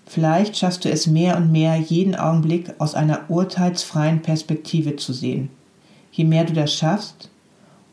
Vielleicht 0.07 0.57
schaffst 0.57 0.85
du 0.85 0.91
es 0.91 1.07
mehr 1.07 1.37
und 1.37 1.51
mehr, 1.51 1.77
jeden 1.77 2.15
Augenblick 2.15 2.73
aus 2.79 2.95
einer 2.95 3.29
urteilsfreien 3.29 4.23
Perspektive 4.23 4.97
zu 4.97 5.13
sehen. 5.13 5.51
Je 6.13 6.25
mehr 6.25 6.45
du 6.45 6.53
das 6.53 6.73
schaffst, 6.73 7.29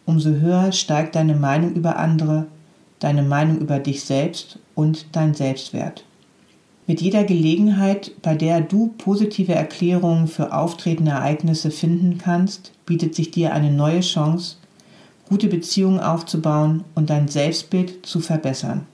umso 0.05 0.29
höher 0.29 0.71
steigt 0.71 1.15
deine 1.15 1.35
Meinung 1.35 1.73
über 1.73 1.97
andere, 1.97 2.45
deine 3.00 3.23
Meinung 3.23 3.57
über 3.57 3.79
dich 3.79 4.03
selbst 4.03 4.59
und 4.75 5.07
dein 5.13 5.33
Selbstwert. 5.33 6.05
Mit 6.85 7.01
jeder 7.01 7.23
Gelegenheit, 7.23 8.12
bei 8.21 8.35
der 8.35 8.62
du 8.62 8.93
positive 8.97 9.53
Erklärungen 9.53 10.27
für 10.27 10.53
auftretende 10.53 11.12
Ereignisse 11.12 11.71
finden 11.71 12.17
kannst, 12.17 12.73
bietet 12.85 13.15
sich 13.15 13.31
dir 13.31 13.53
eine 13.53 13.71
neue 13.71 14.01
Chance, 14.01 14.57
gute 15.27 15.48
Beziehungen 15.48 16.00
aufzubauen 16.00 16.84
und 16.96 17.10
dein 17.10 17.27
Selbstbild 17.27 18.06
zu 18.06 18.20
verbessern. 18.20 18.86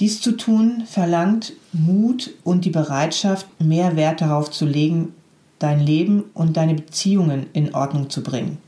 Dies 0.00 0.20
zu 0.20 0.32
tun 0.32 0.82
verlangt 0.86 1.52
Mut 1.72 2.30
und 2.42 2.64
die 2.64 2.70
Bereitschaft, 2.70 3.46
mehr 3.60 3.96
Wert 3.96 4.20
darauf 4.20 4.50
zu 4.50 4.66
legen, 4.66 5.14
dein 5.60 5.78
Leben 5.78 6.24
und 6.34 6.56
deine 6.56 6.74
Beziehungen 6.74 7.46
in 7.52 7.74
Ordnung 7.74 8.10
zu 8.10 8.22
bringen, 8.22 8.58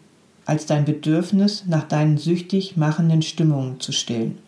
als 0.44 0.66
dein 0.66 0.84
Bedürfnis 0.84 1.64
nach 1.66 1.82
deinen 1.82 2.16
süchtig 2.16 2.76
machenden 2.76 3.22
Stimmungen 3.22 3.80
zu 3.80 3.90
stillen. 3.90 4.38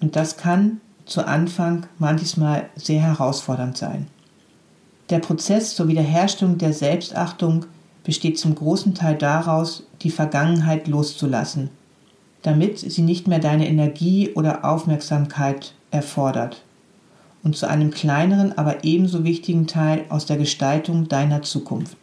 Und 0.00 0.16
das 0.16 0.38
kann 0.38 0.80
zu 1.04 1.26
Anfang 1.26 1.86
manchmal 1.98 2.70
sehr 2.74 3.02
herausfordernd 3.02 3.76
sein. 3.76 4.06
Der 5.10 5.18
Prozess 5.18 5.74
zur 5.74 5.88
Wiederherstellung 5.88 6.56
der 6.56 6.72
Selbstachtung 6.72 7.66
besteht 8.04 8.38
zum 8.38 8.54
großen 8.54 8.94
Teil 8.94 9.16
daraus, 9.16 9.84
die 10.02 10.10
Vergangenheit 10.10 10.86
loszulassen, 10.86 11.70
damit 12.42 12.78
sie 12.78 13.02
nicht 13.02 13.26
mehr 13.26 13.38
deine 13.40 13.66
Energie 13.66 14.30
oder 14.34 14.64
Aufmerksamkeit 14.64 15.74
erfordert 15.90 16.62
und 17.42 17.56
zu 17.56 17.68
einem 17.68 17.90
kleineren, 17.90 18.56
aber 18.56 18.84
ebenso 18.84 19.24
wichtigen 19.24 19.66
Teil 19.66 20.04
aus 20.08 20.26
der 20.26 20.36
Gestaltung 20.36 21.08
deiner 21.08 21.42
Zukunft. 21.42 21.96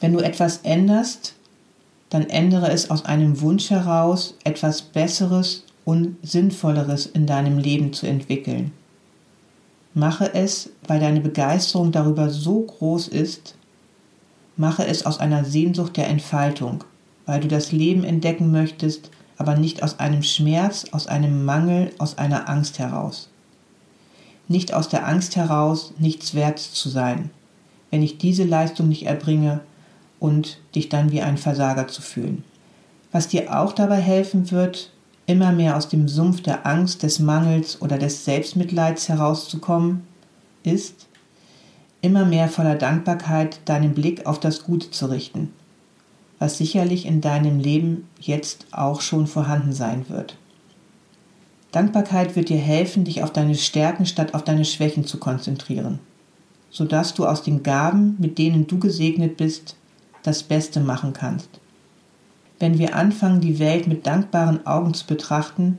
Wenn 0.00 0.12
du 0.12 0.20
etwas 0.20 0.58
änderst, 0.58 1.34
dann 2.10 2.28
ändere 2.28 2.70
es 2.70 2.90
aus 2.90 3.04
einem 3.04 3.40
Wunsch 3.40 3.70
heraus, 3.70 4.36
etwas 4.44 4.82
Besseres 4.82 5.64
und 5.84 6.16
Sinnvolleres 6.22 7.06
in 7.06 7.26
deinem 7.26 7.58
Leben 7.58 7.92
zu 7.92 8.06
entwickeln. 8.06 8.72
Mache 9.92 10.34
es, 10.34 10.70
weil 10.86 11.00
deine 11.00 11.20
Begeisterung 11.20 11.92
darüber 11.92 12.30
so 12.30 12.60
groß 12.60 13.08
ist, 13.08 13.54
mache 14.56 14.86
es 14.86 15.06
aus 15.06 15.18
einer 15.18 15.44
Sehnsucht 15.44 15.96
der 15.96 16.08
Entfaltung, 16.08 16.84
weil 17.26 17.40
du 17.40 17.48
das 17.48 17.72
Leben 17.72 18.04
entdecken 18.04 18.50
möchtest, 18.50 19.10
aber 19.36 19.56
nicht 19.56 19.82
aus 19.82 19.98
einem 19.98 20.22
Schmerz, 20.22 20.86
aus 20.92 21.06
einem 21.06 21.44
Mangel, 21.44 21.90
aus 21.98 22.18
einer 22.18 22.48
Angst 22.48 22.78
heraus. 22.78 23.30
Nicht 24.46 24.74
aus 24.74 24.88
der 24.88 25.06
Angst 25.06 25.36
heraus, 25.36 25.94
nichts 25.98 26.34
wert 26.34 26.58
zu 26.58 26.88
sein, 26.88 27.30
wenn 27.90 28.02
ich 28.02 28.18
diese 28.18 28.44
Leistung 28.44 28.88
nicht 28.88 29.06
erbringe 29.06 29.60
und 30.20 30.58
dich 30.74 30.88
dann 30.88 31.10
wie 31.12 31.22
ein 31.22 31.38
Versager 31.38 31.88
zu 31.88 32.02
fühlen. 32.02 32.44
Was 33.10 33.28
dir 33.28 33.58
auch 33.58 33.72
dabei 33.72 34.00
helfen 34.00 34.50
wird, 34.50 34.92
immer 35.26 35.52
mehr 35.52 35.76
aus 35.76 35.88
dem 35.88 36.08
Sumpf 36.08 36.42
der 36.42 36.66
Angst, 36.66 37.02
des 37.02 37.18
Mangels 37.18 37.80
oder 37.80 37.98
des 37.98 38.24
Selbstmitleids 38.24 39.08
herauszukommen, 39.08 40.02
ist, 40.62 41.06
immer 42.04 42.24
mehr 42.24 42.48
voller 42.48 42.74
Dankbarkeit 42.76 43.60
deinen 43.64 43.94
Blick 43.94 44.26
auf 44.26 44.38
das 44.38 44.64
Gute 44.64 44.90
zu 44.90 45.06
richten 45.06 45.50
was 46.38 46.58
sicherlich 46.58 47.06
in 47.06 47.22
deinem 47.22 47.58
Leben 47.58 48.06
jetzt 48.20 48.66
auch 48.70 49.00
schon 49.00 49.26
vorhanden 49.26 49.72
sein 49.72 50.08
wird. 50.08 50.36
Dankbarkeit 51.72 52.36
wird 52.36 52.50
dir 52.50 52.58
helfen, 52.58 53.04
dich 53.04 53.22
auf 53.22 53.32
deine 53.32 53.54
Stärken 53.54 54.06
statt 54.06 54.34
auf 54.34 54.44
deine 54.44 54.64
Schwächen 54.66 55.06
zu 55.06 55.18
konzentrieren, 55.18 55.98
sodass 56.70 57.14
du 57.14 57.26
aus 57.26 57.42
den 57.42 57.62
Gaben, 57.62 58.16
mit 58.18 58.38
denen 58.38 58.66
du 58.66 58.78
gesegnet 58.78 59.36
bist, 59.36 59.76
das 60.22 60.42
Beste 60.42 60.80
machen 60.80 61.14
kannst. 61.14 61.48
Wenn 62.58 62.78
wir 62.78 62.94
anfangen, 62.94 63.40
die 63.40 63.58
Welt 63.58 63.88
mit 63.88 64.06
dankbaren 64.06 64.66
Augen 64.66 64.92
zu 64.92 65.06
betrachten, 65.06 65.78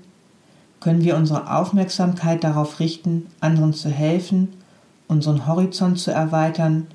können 0.80 1.04
wir 1.04 1.15
unsere 1.15 1.56
Aufmerksamkeit 1.56 2.43
darauf 2.43 2.80
richten, 2.80 3.28
anderen 3.39 3.73
zu 3.73 3.89
helfen, 3.89 4.49
unseren 5.08 5.48
Horizont 5.48 6.00
zu 6.00 6.12
erweitern 6.12 6.88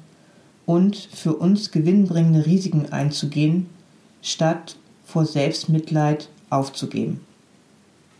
und 0.66 0.96
für 0.96 1.34
uns 1.34 1.70
gewinnbringende 1.70 2.46
Risiken 2.46 2.92
einzugehen, 2.92 3.66
statt 4.22 4.76
vor 5.04 5.26
Selbstmitleid 5.26 6.28
aufzugeben. 6.50 7.20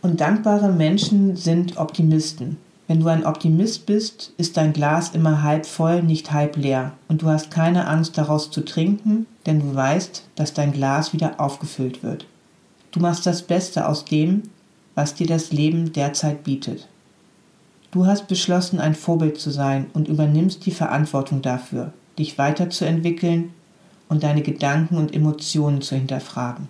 Und 0.01 0.19
dankbare 0.19 0.71
Menschen 0.71 1.35
sind 1.35 1.77
Optimisten. 1.77 2.57
Wenn 2.87 2.99
du 2.99 3.07
ein 3.07 3.25
Optimist 3.25 3.85
bist, 3.85 4.33
ist 4.37 4.57
dein 4.57 4.73
Glas 4.73 5.11
immer 5.13 5.43
halb 5.43 5.65
voll, 5.65 6.03
nicht 6.03 6.33
halb 6.33 6.57
leer. 6.57 6.93
Und 7.07 7.21
du 7.21 7.27
hast 7.27 7.51
keine 7.51 7.87
Angst 7.87 8.17
daraus 8.17 8.51
zu 8.51 8.65
trinken, 8.65 9.27
denn 9.45 9.61
du 9.61 9.73
weißt, 9.73 10.23
dass 10.35 10.53
dein 10.53 10.73
Glas 10.73 11.13
wieder 11.13 11.39
aufgefüllt 11.39 12.03
wird. 12.03 12.25
Du 12.91 12.99
machst 12.99 13.25
das 13.25 13.43
Beste 13.43 13.87
aus 13.87 14.03
dem, 14.03 14.43
was 14.95 15.15
dir 15.15 15.27
das 15.27 15.53
Leben 15.53 15.93
derzeit 15.93 16.43
bietet. 16.43 16.89
Du 17.91 18.05
hast 18.05 18.27
beschlossen, 18.27 18.79
ein 18.79 18.95
Vorbild 18.95 19.37
zu 19.37 19.51
sein 19.51 19.87
und 19.93 20.07
übernimmst 20.07 20.65
die 20.65 20.71
Verantwortung 20.71 21.41
dafür 21.41 21.93
dich 22.17 22.37
weiterzuentwickeln 22.37 23.51
und 24.09 24.23
deine 24.23 24.41
Gedanken 24.41 24.97
und 24.97 25.13
Emotionen 25.13 25.81
zu 25.81 25.95
hinterfragen. 25.95 26.67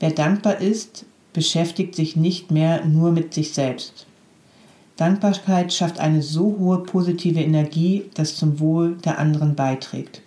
Wer 0.00 0.10
dankbar 0.10 0.60
ist, 0.60 1.06
beschäftigt 1.32 1.94
sich 1.94 2.16
nicht 2.16 2.50
mehr 2.50 2.84
nur 2.84 3.12
mit 3.12 3.32
sich 3.32 3.54
selbst. 3.54 4.06
Dankbarkeit 4.96 5.72
schafft 5.72 6.00
eine 6.00 6.22
so 6.22 6.56
hohe 6.58 6.82
positive 6.82 7.40
Energie, 7.40 8.04
dass 8.14 8.36
zum 8.36 8.60
Wohl 8.60 8.96
der 9.04 9.18
anderen 9.18 9.54
beiträgt. 9.54 10.22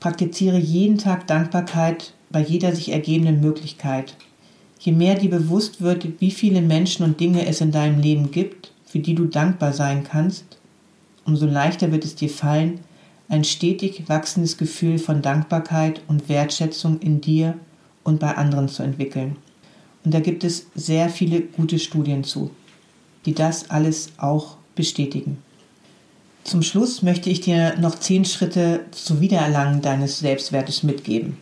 Praktiziere 0.00 0.58
jeden 0.58 0.98
Tag 0.98 1.26
Dankbarkeit 1.26 2.14
bei 2.30 2.40
jeder 2.40 2.74
sich 2.74 2.92
ergebenden 2.92 3.40
Möglichkeit. 3.40 4.16
Je 4.80 4.92
mehr 4.92 5.14
dir 5.14 5.30
bewusst 5.30 5.80
wird, 5.80 6.20
wie 6.20 6.30
viele 6.30 6.60
Menschen 6.60 7.04
und 7.04 7.20
Dinge 7.20 7.46
es 7.46 7.60
in 7.60 7.70
deinem 7.70 8.00
Leben 8.00 8.30
gibt, 8.30 8.73
für 8.94 9.00
die 9.00 9.16
du 9.16 9.24
dankbar 9.24 9.72
sein 9.72 10.04
kannst, 10.04 10.44
umso 11.24 11.46
leichter 11.46 11.90
wird 11.90 12.04
es 12.04 12.14
dir 12.14 12.28
fallen, 12.28 12.78
ein 13.28 13.42
stetig 13.42 14.04
wachsendes 14.06 14.56
Gefühl 14.56 14.98
von 14.98 15.20
Dankbarkeit 15.20 16.00
und 16.06 16.28
Wertschätzung 16.28 17.00
in 17.00 17.20
dir 17.20 17.58
und 18.04 18.20
bei 18.20 18.36
anderen 18.36 18.68
zu 18.68 18.84
entwickeln. 18.84 19.34
Und 20.04 20.14
da 20.14 20.20
gibt 20.20 20.44
es 20.44 20.66
sehr 20.76 21.08
viele 21.08 21.40
gute 21.40 21.80
Studien 21.80 22.22
zu, 22.22 22.52
die 23.26 23.34
das 23.34 23.68
alles 23.68 24.12
auch 24.16 24.58
bestätigen. 24.76 25.38
Zum 26.44 26.62
Schluss 26.62 27.02
möchte 27.02 27.30
ich 27.30 27.40
dir 27.40 27.76
noch 27.80 27.98
zehn 27.98 28.24
Schritte 28.24 28.82
zu 28.92 29.20
Wiedererlangen 29.20 29.82
deines 29.82 30.20
Selbstwertes 30.20 30.84
mitgeben, 30.84 31.36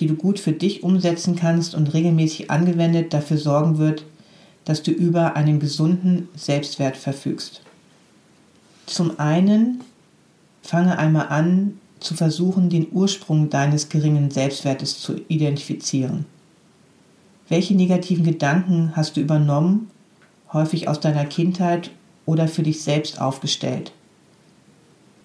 die 0.00 0.08
du 0.08 0.16
gut 0.16 0.40
für 0.40 0.50
dich 0.50 0.82
umsetzen 0.82 1.36
kannst 1.36 1.76
und 1.76 1.94
regelmäßig 1.94 2.50
angewendet 2.50 3.14
dafür 3.14 3.38
sorgen 3.38 3.78
wird, 3.78 4.04
dass 4.64 4.82
du 4.82 4.90
über 4.90 5.36
einen 5.36 5.60
gesunden 5.60 6.28
Selbstwert 6.36 6.96
verfügst. 6.96 7.62
Zum 8.86 9.18
einen 9.18 9.82
Fange 10.62 10.98
einmal 10.98 11.28
an, 11.28 11.78
zu 12.00 12.14
versuchen, 12.14 12.70
den 12.70 12.88
Ursprung 12.92 13.50
deines 13.50 13.88
geringen 13.88 14.30
Selbstwertes 14.30 15.00
zu 15.00 15.20
identifizieren. 15.28 16.26
Welche 17.48 17.74
negativen 17.74 18.24
Gedanken 18.24 18.92
hast 18.96 19.16
du 19.16 19.20
übernommen, 19.20 19.90
häufig 20.52 20.88
aus 20.88 21.00
deiner 21.00 21.26
Kindheit 21.26 21.90
oder 22.24 22.48
für 22.48 22.62
dich 22.62 22.82
selbst 22.82 23.20
aufgestellt? 23.20 23.92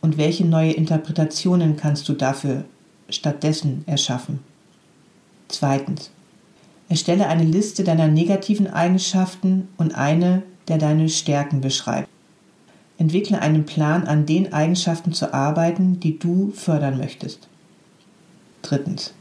Und 0.02 0.18
welche 0.18 0.46
neue 0.46 0.74
Interpretationen 0.74 1.78
kannst 1.78 2.10
du 2.10 2.14
dafür 2.14 2.66
stattdessen 3.10 3.84
erschaffen? 3.88 4.40
Zweitens. 5.48 6.12
Erstelle 6.88 7.28
eine 7.28 7.44
Liste 7.44 7.84
deiner 7.84 8.08
negativen 8.08 8.68
Eigenschaften 8.68 9.68
und 9.78 9.96
eine, 9.96 10.44
der 10.68 10.78
deine 10.78 11.10
Stärken 11.10 11.62
beschreibt. 11.62 12.10
Entwickle 12.98 13.42
einen 13.42 13.66
Plan, 13.66 14.08
an 14.08 14.26
den 14.26 14.54
Eigenschaften 14.54 15.12
zu 15.12 15.34
arbeiten, 15.34 16.00
die 16.00 16.18
du 16.18 16.52
fördern 16.52 16.98
möchtest. 16.98 17.48
Drittens. 18.62 19.14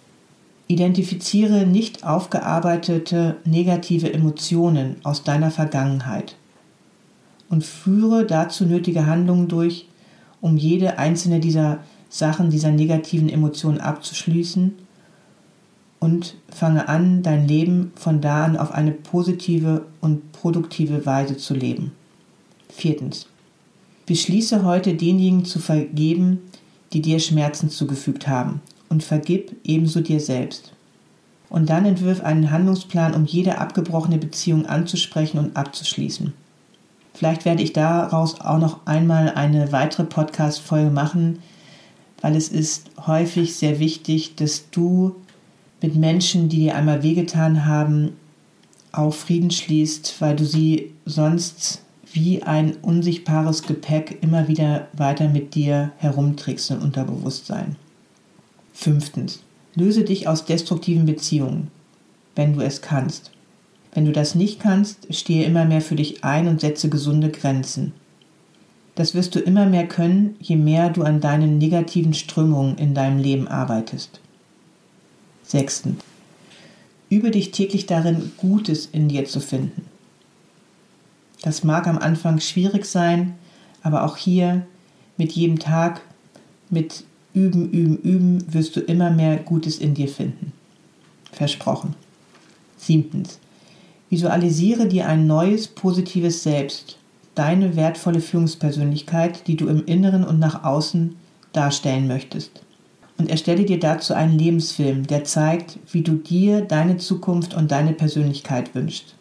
Identifiziere 0.66 1.66
nicht 1.66 2.04
aufgearbeitete 2.04 3.36
negative 3.44 4.12
Emotionen 4.12 4.96
aus 5.02 5.22
deiner 5.22 5.50
Vergangenheit 5.50 6.36
und 7.50 7.64
führe 7.64 8.24
dazu 8.24 8.64
nötige 8.64 9.06
Handlungen 9.06 9.48
durch, 9.48 9.88
um 10.40 10.56
jede 10.56 10.98
einzelne 10.98 11.40
dieser 11.40 11.80
Sachen, 12.08 12.48
dieser 12.48 12.70
negativen 12.70 13.28
Emotionen 13.28 13.78
abzuschließen 13.80 14.72
und 16.04 16.36
fange 16.50 16.86
an, 16.86 17.22
dein 17.22 17.48
Leben 17.48 17.90
von 17.96 18.20
da 18.20 18.44
an 18.44 18.58
auf 18.58 18.72
eine 18.72 18.90
positive 18.90 19.86
und 20.02 20.32
produktive 20.32 21.06
Weise 21.06 21.38
zu 21.38 21.54
leben. 21.54 21.92
Viertens. 22.68 23.26
Beschließe 24.04 24.64
heute 24.64 24.92
denjenigen 24.92 25.46
zu 25.46 25.60
vergeben, 25.60 26.40
die 26.92 27.00
dir 27.00 27.20
Schmerzen 27.20 27.70
zugefügt 27.70 28.28
haben, 28.28 28.60
und 28.90 29.02
vergib 29.02 29.56
ebenso 29.64 30.02
dir 30.02 30.20
selbst. 30.20 30.74
Und 31.48 31.70
dann 31.70 31.86
entwirf 31.86 32.20
einen 32.20 32.50
Handlungsplan, 32.50 33.14
um 33.14 33.24
jede 33.24 33.56
abgebrochene 33.56 34.18
Beziehung 34.18 34.66
anzusprechen 34.66 35.38
und 35.38 35.56
abzuschließen. 35.56 36.34
Vielleicht 37.14 37.46
werde 37.46 37.62
ich 37.62 37.72
daraus 37.72 38.42
auch 38.42 38.58
noch 38.58 38.86
einmal 38.86 39.30
eine 39.30 39.72
weitere 39.72 40.04
Podcast-Folge 40.04 40.90
machen, 40.90 41.38
weil 42.20 42.36
es 42.36 42.48
ist 42.48 42.90
häufig 43.06 43.56
sehr 43.56 43.78
wichtig, 43.78 44.34
dass 44.34 44.68
du 44.70 45.16
mit 45.84 45.96
Menschen, 45.96 46.48
die 46.48 46.60
dir 46.60 46.76
einmal 46.76 47.02
wehgetan 47.02 47.66
haben, 47.66 48.12
auch 48.90 49.12
Frieden 49.12 49.50
schließt, 49.50 50.14
weil 50.20 50.34
du 50.34 50.46
sie 50.46 50.92
sonst 51.04 51.82
wie 52.10 52.42
ein 52.42 52.76
unsichtbares 52.80 53.64
Gepäck 53.64 54.16
immer 54.22 54.48
wieder 54.48 54.88
weiter 54.94 55.28
mit 55.28 55.54
dir 55.54 55.92
herumträgst 55.98 56.70
im 56.70 56.80
Unterbewusstsein. 56.80 57.76
Fünftens. 58.72 59.42
Löse 59.74 60.04
dich 60.04 60.26
aus 60.26 60.46
destruktiven 60.46 61.04
Beziehungen, 61.04 61.68
wenn 62.34 62.54
du 62.54 62.62
es 62.62 62.80
kannst. 62.80 63.30
Wenn 63.92 64.06
du 64.06 64.12
das 64.12 64.34
nicht 64.34 64.60
kannst, 64.60 65.14
stehe 65.14 65.44
immer 65.44 65.66
mehr 65.66 65.82
für 65.82 65.96
dich 65.96 66.24
ein 66.24 66.48
und 66.48 66.62
setze 66.62 66.88
gesunde 66.88 67.30
Grenzen. 67.30 67.92
Das 68.94 69.14
wirst 69.14 69.34
du 69.34 69.38
immer 69.38 69.66
mehr 69.66 69.86
können, 69.86 70.36
je 70.40 70.56
mehr 70.56 70.88
du 70.88 71.02
an 71.02 71.20
deinen 71.20 71.58
negativen 71.58 72.14
Strömungen 72.14 72.78
in 72.78 72.94
deinem 72.94 73.18
Leben 73.18 73.48
arbeitest. 73.48 74.20
Sechstens. 75.44 76.02
Übe 77.10 77.30
dich 77.30 77.50
täglich 77.52 77.86
darin, 77.86 78.32
Gutes 78.38 78.86
in 78.86 79.08
dir 79.08 79.24
zu 79.24 79.40
finden. 79.40 79.86
Das 81.42 81.62
mag 81.62 81.86
am 81.86 81.98
Anfang 81.98 82.40
schwierig 82.40 82.86
sein, 82.86 83.34
aber 83.82 84.04
auch 84.04 84.16
hier 84.16 84.66
mit 85.16 85.32
jedem 85.32 85.58
Tag, 85.58 86.00
mit 86.70 87.04
Üben, 87.34 87.70
Üben, 87.70 87.98
Üben 87.98 88.54
wirst 88.54 88.76
du 88.76 88.80
immer 88.80 89.10
mehr 89.10 89.36
Gutes 89.36 89.78
in 89.78 89.94
dir 89.94 90.08
finden. 90.08 90.52
Versprochen. 91.32 91.94
Siebtens. 92.78 93.38
Visualisiere 94.08 94.86
dir 94.86 95.06
ein 95.06 95.26
neues, 95.26 95.68
positives 95.68 96.42
Selbst, 96.42 96.98
deine 97.34 97.76
wertvolle 97.76 98.20
Führungspersönlichkeit, 98.20 99.46
die 99.46 99.56
du 99.56 99.68
im 99.68 99.84
Inneren 99.86 100.24
und 100.24 100.38
nach 100.38 100.64
außen 100.64 101.16
darstellen 101.52 102.06
möchtest. 102.06 102.62
Und 103.16 103.30
erstelle 103.30 103.64
dir 103.64 103.78
dazu 103.78 104.14
einen 104.14 104.38
Lebensfilm, 104.38 105.06
der 105.06 105.24
zeigt, 105.24 105.78
wie 105.92 106.02
du 106.02 106.14
dir 106.14 106.62
deine 106.62 106.96
Zukunft 106.96 107.54
und 107.54 107.70
deine 107.70 107.92
Persönlichkeit 107.92 108.74
wünschst. 108.74 109.14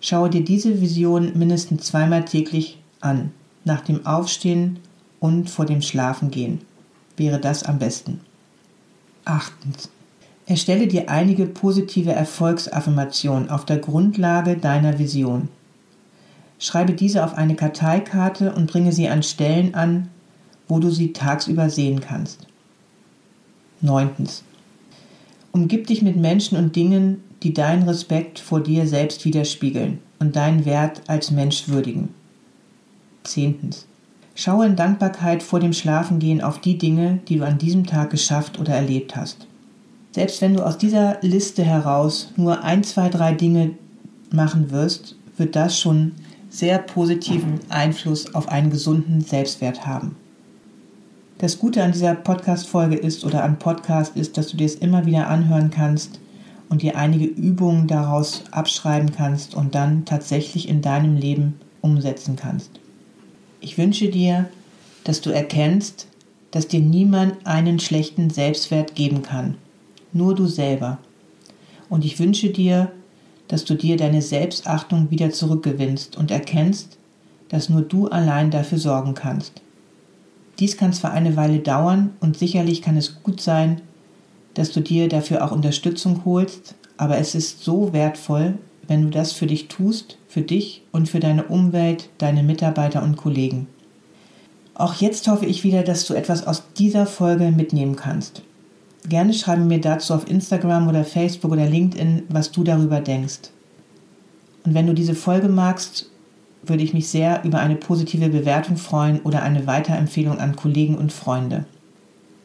Schaue 0.00 0.30
dir 0.30 0.44
diese 0.44 0.80
Vision 0.80 1.32
mindestens 1.36 1.86
zweimal 1.86 2.24
täglich 2.24 2.78
an, 3.00 3.32
nach 3.64 3.82
dem 3.82 4.06
Aufstehen 4.06 4.78
und 5.20 5.50
vor 5.50 5.66
dem 5.66 5.82
Schlafengehen. 5.82 6.60
Wäre 7.16 7.40
das 7.40 7.62
am 7.62 7.78
besten. 7.78 8.20
Achtens. 9.24 9.90
Erstelle 10.46 10.86
dir 10.86 11.10
einige 11.10 11.46
positive 11.46 12.12
Erfolgsaffirmationen 12.12 13.50
auf 13.50 13.64
der 13.64 13.78
Grundlage 13.78 14.56
deiner 14.56 14.98
Vision. 14.98 15.48
Schreibe 16.58 16.92
diese 16.92 17.24
auf 17.24 17.34
eine 17.34 17.56
Karteikarte 17.56 18.54
und 18.54 18.70
bringe 18.70 18.92
sie 18.92 19.08
an 19.08 19.22
Stellen 19.22 19.74
an, 19.74 20.08
wo 20.68 20.78
du 20.78 20.90
sie 20.90 21.12
tagsüber 21.12 21.68
sehen 21.68 22.00
kannst. 22.00 22.46
Neuntens. 23.86 24.42
Umgib 25.52 25.86
dich 25.86 26.02
mit 26.02 26.16
Menschen 26.16 26.58
und 26.58 26.76
Dingen, 26.76 27.22
die 27.42 27.54
deinen 27.54 27.84
Respekt 27.84 28.38
vor 28.38 28.60
dir 28.60 28.86
selbst 28.86 29.24
widerspiegeln 29.24 30.00
und 30.18 30.36
deinen 30.36 30.66
Wert 30.66 31.00
als 31.06 31.30
Mensch 31.30 31.68
würdigen. 31.68 32.10
Zehntens. 33.24 33.86
Schaue 34.34 34.66
in 34.66 34.76
Dankbarkeit 34.76 35.42
vor 35.42 35.60
dem 35.60 35.72
Schlafengehen 35.72 36.42
auf 36.42 36.60
die 36.60 36.76
Dinge, 36.76 37.20
die 37.28 37.38
du 37.38 37.46
an 37.46 37.56
diesem 37.56 37.86
Tag 37.86 38.10
geschafft 38.10 38.60
oder 38.60 38.74
erlebt 38.74 39.16
hast. 39.16 39.46
Selbst 40.12 40.42
wenn 40.42 40.54
du 40.54 40.64
aus 40.64 40.76
dieser 40.76 41.18
Liste 41.22 41.62
heraus 41.62 42.32
nur 42.36 42.62
ein, 42.62 42.84
zwei, 42.84 43.08
drei 43.08 43.32
Dinge 43.32 43.70
machen 44.30 44.70
wirst, 44.70 45.16
wird 45.38 45.56
das 45.56 45.78
schon 45.78 46.12
sehr 46.50 46.78
positiven 46.78 47.60
Einfluss 47.68 48.34
auf 48.34 48.48
einen 48.48 48.70
gesunden 48.70 49.20
Selbstwert 49.20 49.86
haben. 49.86 50.16
Das 51.38 51.58
Gute 51.58 51.82
an 51.82 51.92
dieser 51.92 52.14
Podcast-Folge 52.14 52.96
ist 52.96 53.22
oder 53.22 53.44
an 53.44 53.58
Podcast 53.58 54.16
ist, 54.16 54.38
dass 54.38 54.48
du 54.48 54.56
dir 54.56 54.64
es 54.64 54.76
immer 54.76 55.04
wieder 55.04 55.28
anhören 55.28 55.70
kannst 55.70 56.18
und 56.70 56.80
dir 56.80 56.96
einige 56.96 57.26
Übungen 57.26 57.86
daraus 57.86 58.44
abschreiben 58.52 59.12
kannst 59.12 59.54
und 59.54 59.74
dann 59.74 60.06
tatsächlich 60.06 60.66
in 60.66 60.80
deinem 60.80 61.14
Leben 61.14 61.60
umsetzen 61.82 62.36
kannst. 62.36 62.80
Ich 63.60 63.76
wünsche 63.76 64.08
dir, 64.08 64.48
dass 65.04 65.20
du 65.20 65.28
erkennst, 65.28 66.06
dass 66.52 66.68
dir 66.68 66.80
niemand 66.80 67.46
einen 67.46 67.80
schlechten 67.80 68.30
Selbstwert 68.30 68.94
geben 68.94 69.20
kann, 69.20 69.58
nur 70.14 70.34
du 70.34 70.46
selber. 70.46 70.96
Und 71.90 72.06
ich 72.06 72.18
wünsche 72.18 72.48
dir, 72.48 72.92
dass 73.46 73.66
du 73.66 73.74
dir 73.74 73.98
deine 73.98 74.22
Selbstachtung 74.22 75.10
wieder 75.10 75.30
zurückgewinnst 75.32 76.16
und 76.16 76.30
erkennst, 76.30 76.96
dass 77.50 77.68
nur 77.68 77.82
du 77.82 78.08
allein 78.08 78.50
dafür 78.50 78.78
sorgen 78.78 79.12
kannst. 79.12 79.60
Dies 80.58 80.76
kann 80.76 80.92
zwar 80.92 81.12
eine 81.12 81.36
Weile 81.36 81.58
dauern 81.58 82.14
und 82.20 82.38
sicherlich 82.38 82.82
kann 82.82 82.96
es 82.96 83.22
gut 83.22 83.40
sein, 83.40 83.82
dass 84.54 84.72
du 84.72 84.80
dir 84.80 85.08
dafür 85.08 85.44
auch 85.44 85.52
Unterstützung 85.52 86.24
holst, 86.24 86.74
aber 86.96 87.18
es 87.18 87.34
ist 87.34 87.62
so 87.62 87.92
wertvoll, 87.92 88.54
wenn 88.88 89.02
du 89.02 89.10
das 89.10 89.32
für 89.32 89.46
dich 89.46 89.68
tust, 89.68 90.16
für 90.28 90.42
dich 90.42 90.82
und 90.92 91.08
für 91.08 91.20
deine 91.20 91.44
Umwelt, 91.44 92.08
deine 92.18 92.42
Mitarbeiter 92.42 93.02
und 93.02 93.16
Kollegen. 93.16 93.66
Auch 94.74 94.94
jetzt 94.94 95.28
hoffe 95.28 95.46
ich 95.46 95.64
wieder, 95.64 95.82
dass 95.82 96.06
du 96.06 96.14
etwas 96.14 96.46
aus 96.46 96.62
dieser 96.76 97.06
Folge 97.06 97.50
mitnehmen 97.50 97.96
kannst. 97.96 98.42
Gerne 99.08 99.34
schreibe 99.34 99.62
mir 99.62 99.80
dazu 99.80 100.14
auf 100.14 100.28
Instagram 100.28 100.88
oder 100.88 101.04
Facebook 101.04 101.52
oder 101.52 101.66
LinkedIn, 101.66 102.24
was 102.28 102.50
du 102.50 102.64
darüber 102.64 103.00
denkst. 103.00 103.50
Und 104.64 104.74
wenn 104.74 104.86
du 104.86 104.94
diese 104.94 105.14
Folge 105.14 105.48
magst, 105.48 106.10
würde 106.68 106.82
ich 106.82 106.94
mich 106.94 107.08
sehr 107.08 107.44
über 107.44 107.58
eine 107.60 107.76
positive 107.76 108.28
Bewertung 108.28 108.76
freuen 108.76 109.20
oder 109.20 109.42
eine 109.42 109.66
Weiterempfehlung 109.66 110.38
an 110.38 110.56
Kollegen 110.56 110.96
und 110.96 111.12
Freunde. 111.12 111.64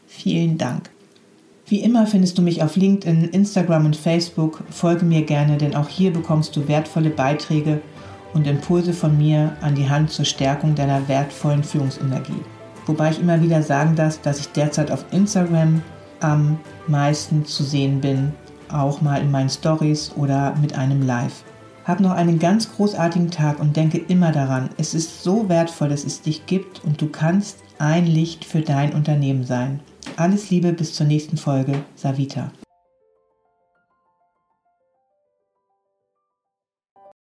Vielen 0.08 0.58
Dank. 0.58 0.90
Wie 1.66 1.80
immer 1.80 2.06
findest 2.06 2.38
du 2.38 2.42
mich 2.42 2.62
auf 2.64 2.76
LinkedIn, 2.76 3.30
Instagram 3.30 3.86
und 3.86 3.96
Facebook. 3.96 4.62
Folge 4.70 5.06
mir 5.06 5.22
gerne, 5.22 5.58
denn 5.58 5.76
auch 5.76 5.88
hier 5.88 6.12
bekommst 6.12 6.56
du 6.56 6.68
wertvolle 6.68 7.10
Beiträge 7.10 7.82
und 8.34 8.46
Impulse 8.46 8.94
von 8.94 9.18
mir 9.18 9.56
an 9.62 9.76
die 9.76 9.90
Hand 9.90 10.12
zur 10.12 10.26
Stärkung 10.26 10.76
deiner 10.76 11.08
wertvollen 11.08 11.64
Führungsenergie. 11.64 12.42
Wobei 12.86 13.12
ich 13.12 13.22
immer 13.22 13.42
wieder 13.42 13.64
sagen 13.64 13.96
darf, 13.96 14.22
dass 14.22 14.40
ich 14.40 14.48
derzeit 14.50 14.92
auf 14.92 15.06
Instagram 15.12 15.82
am 16.20 16.60
meisten 16.88 17.46
zu 17.46 17.64
sehen 17.64 18.02
bin, 18.02 18.34
auch 18.70 19.02
mal 19.02 19.22
in 19.22 19.32
meinen 19.32 19.50
Stories 19.50 20.12
oder 20.16 20.56
mit 20.62 20.78
einem 20.78 21.02
Live. 21.02 21.44
Hab 21.92 22.00
noch 22.00 22.12
einen 22.12 22.40
ganz 22.40 22.72
großartigen 22.72 23.32
Tag 23.32 23.60
und 23.60 23.76
denke 23.76 23.98
immer 23.98 24.32
daran, 24.32 24.70
es 24.78 24.94
ist 24.94 25.24
so 25.24 25.50
wertvoll, 25.50 25.90
dass 25.90 26.06
es 26.06 26.22
dich 26.22 26.46
gibt 26.46 26.82
und 26.86 27.02
du 27.02 27.10
kannst 27.10 27.58
ein 27.80 28.06
Licht 28.06 28.46
für 28.46 28.62
dein 28.62 28.94
Unternehmen 28.94 29.44
sein. 29.44 29.82
Alles 30.16 30.50
Liebe 30.50 30.72
bis 30.72 30.94
zur 30.94 31.06
nächsten 31.06 31.36
Folge. 31.36 31.84
Savita. 31.96 32.50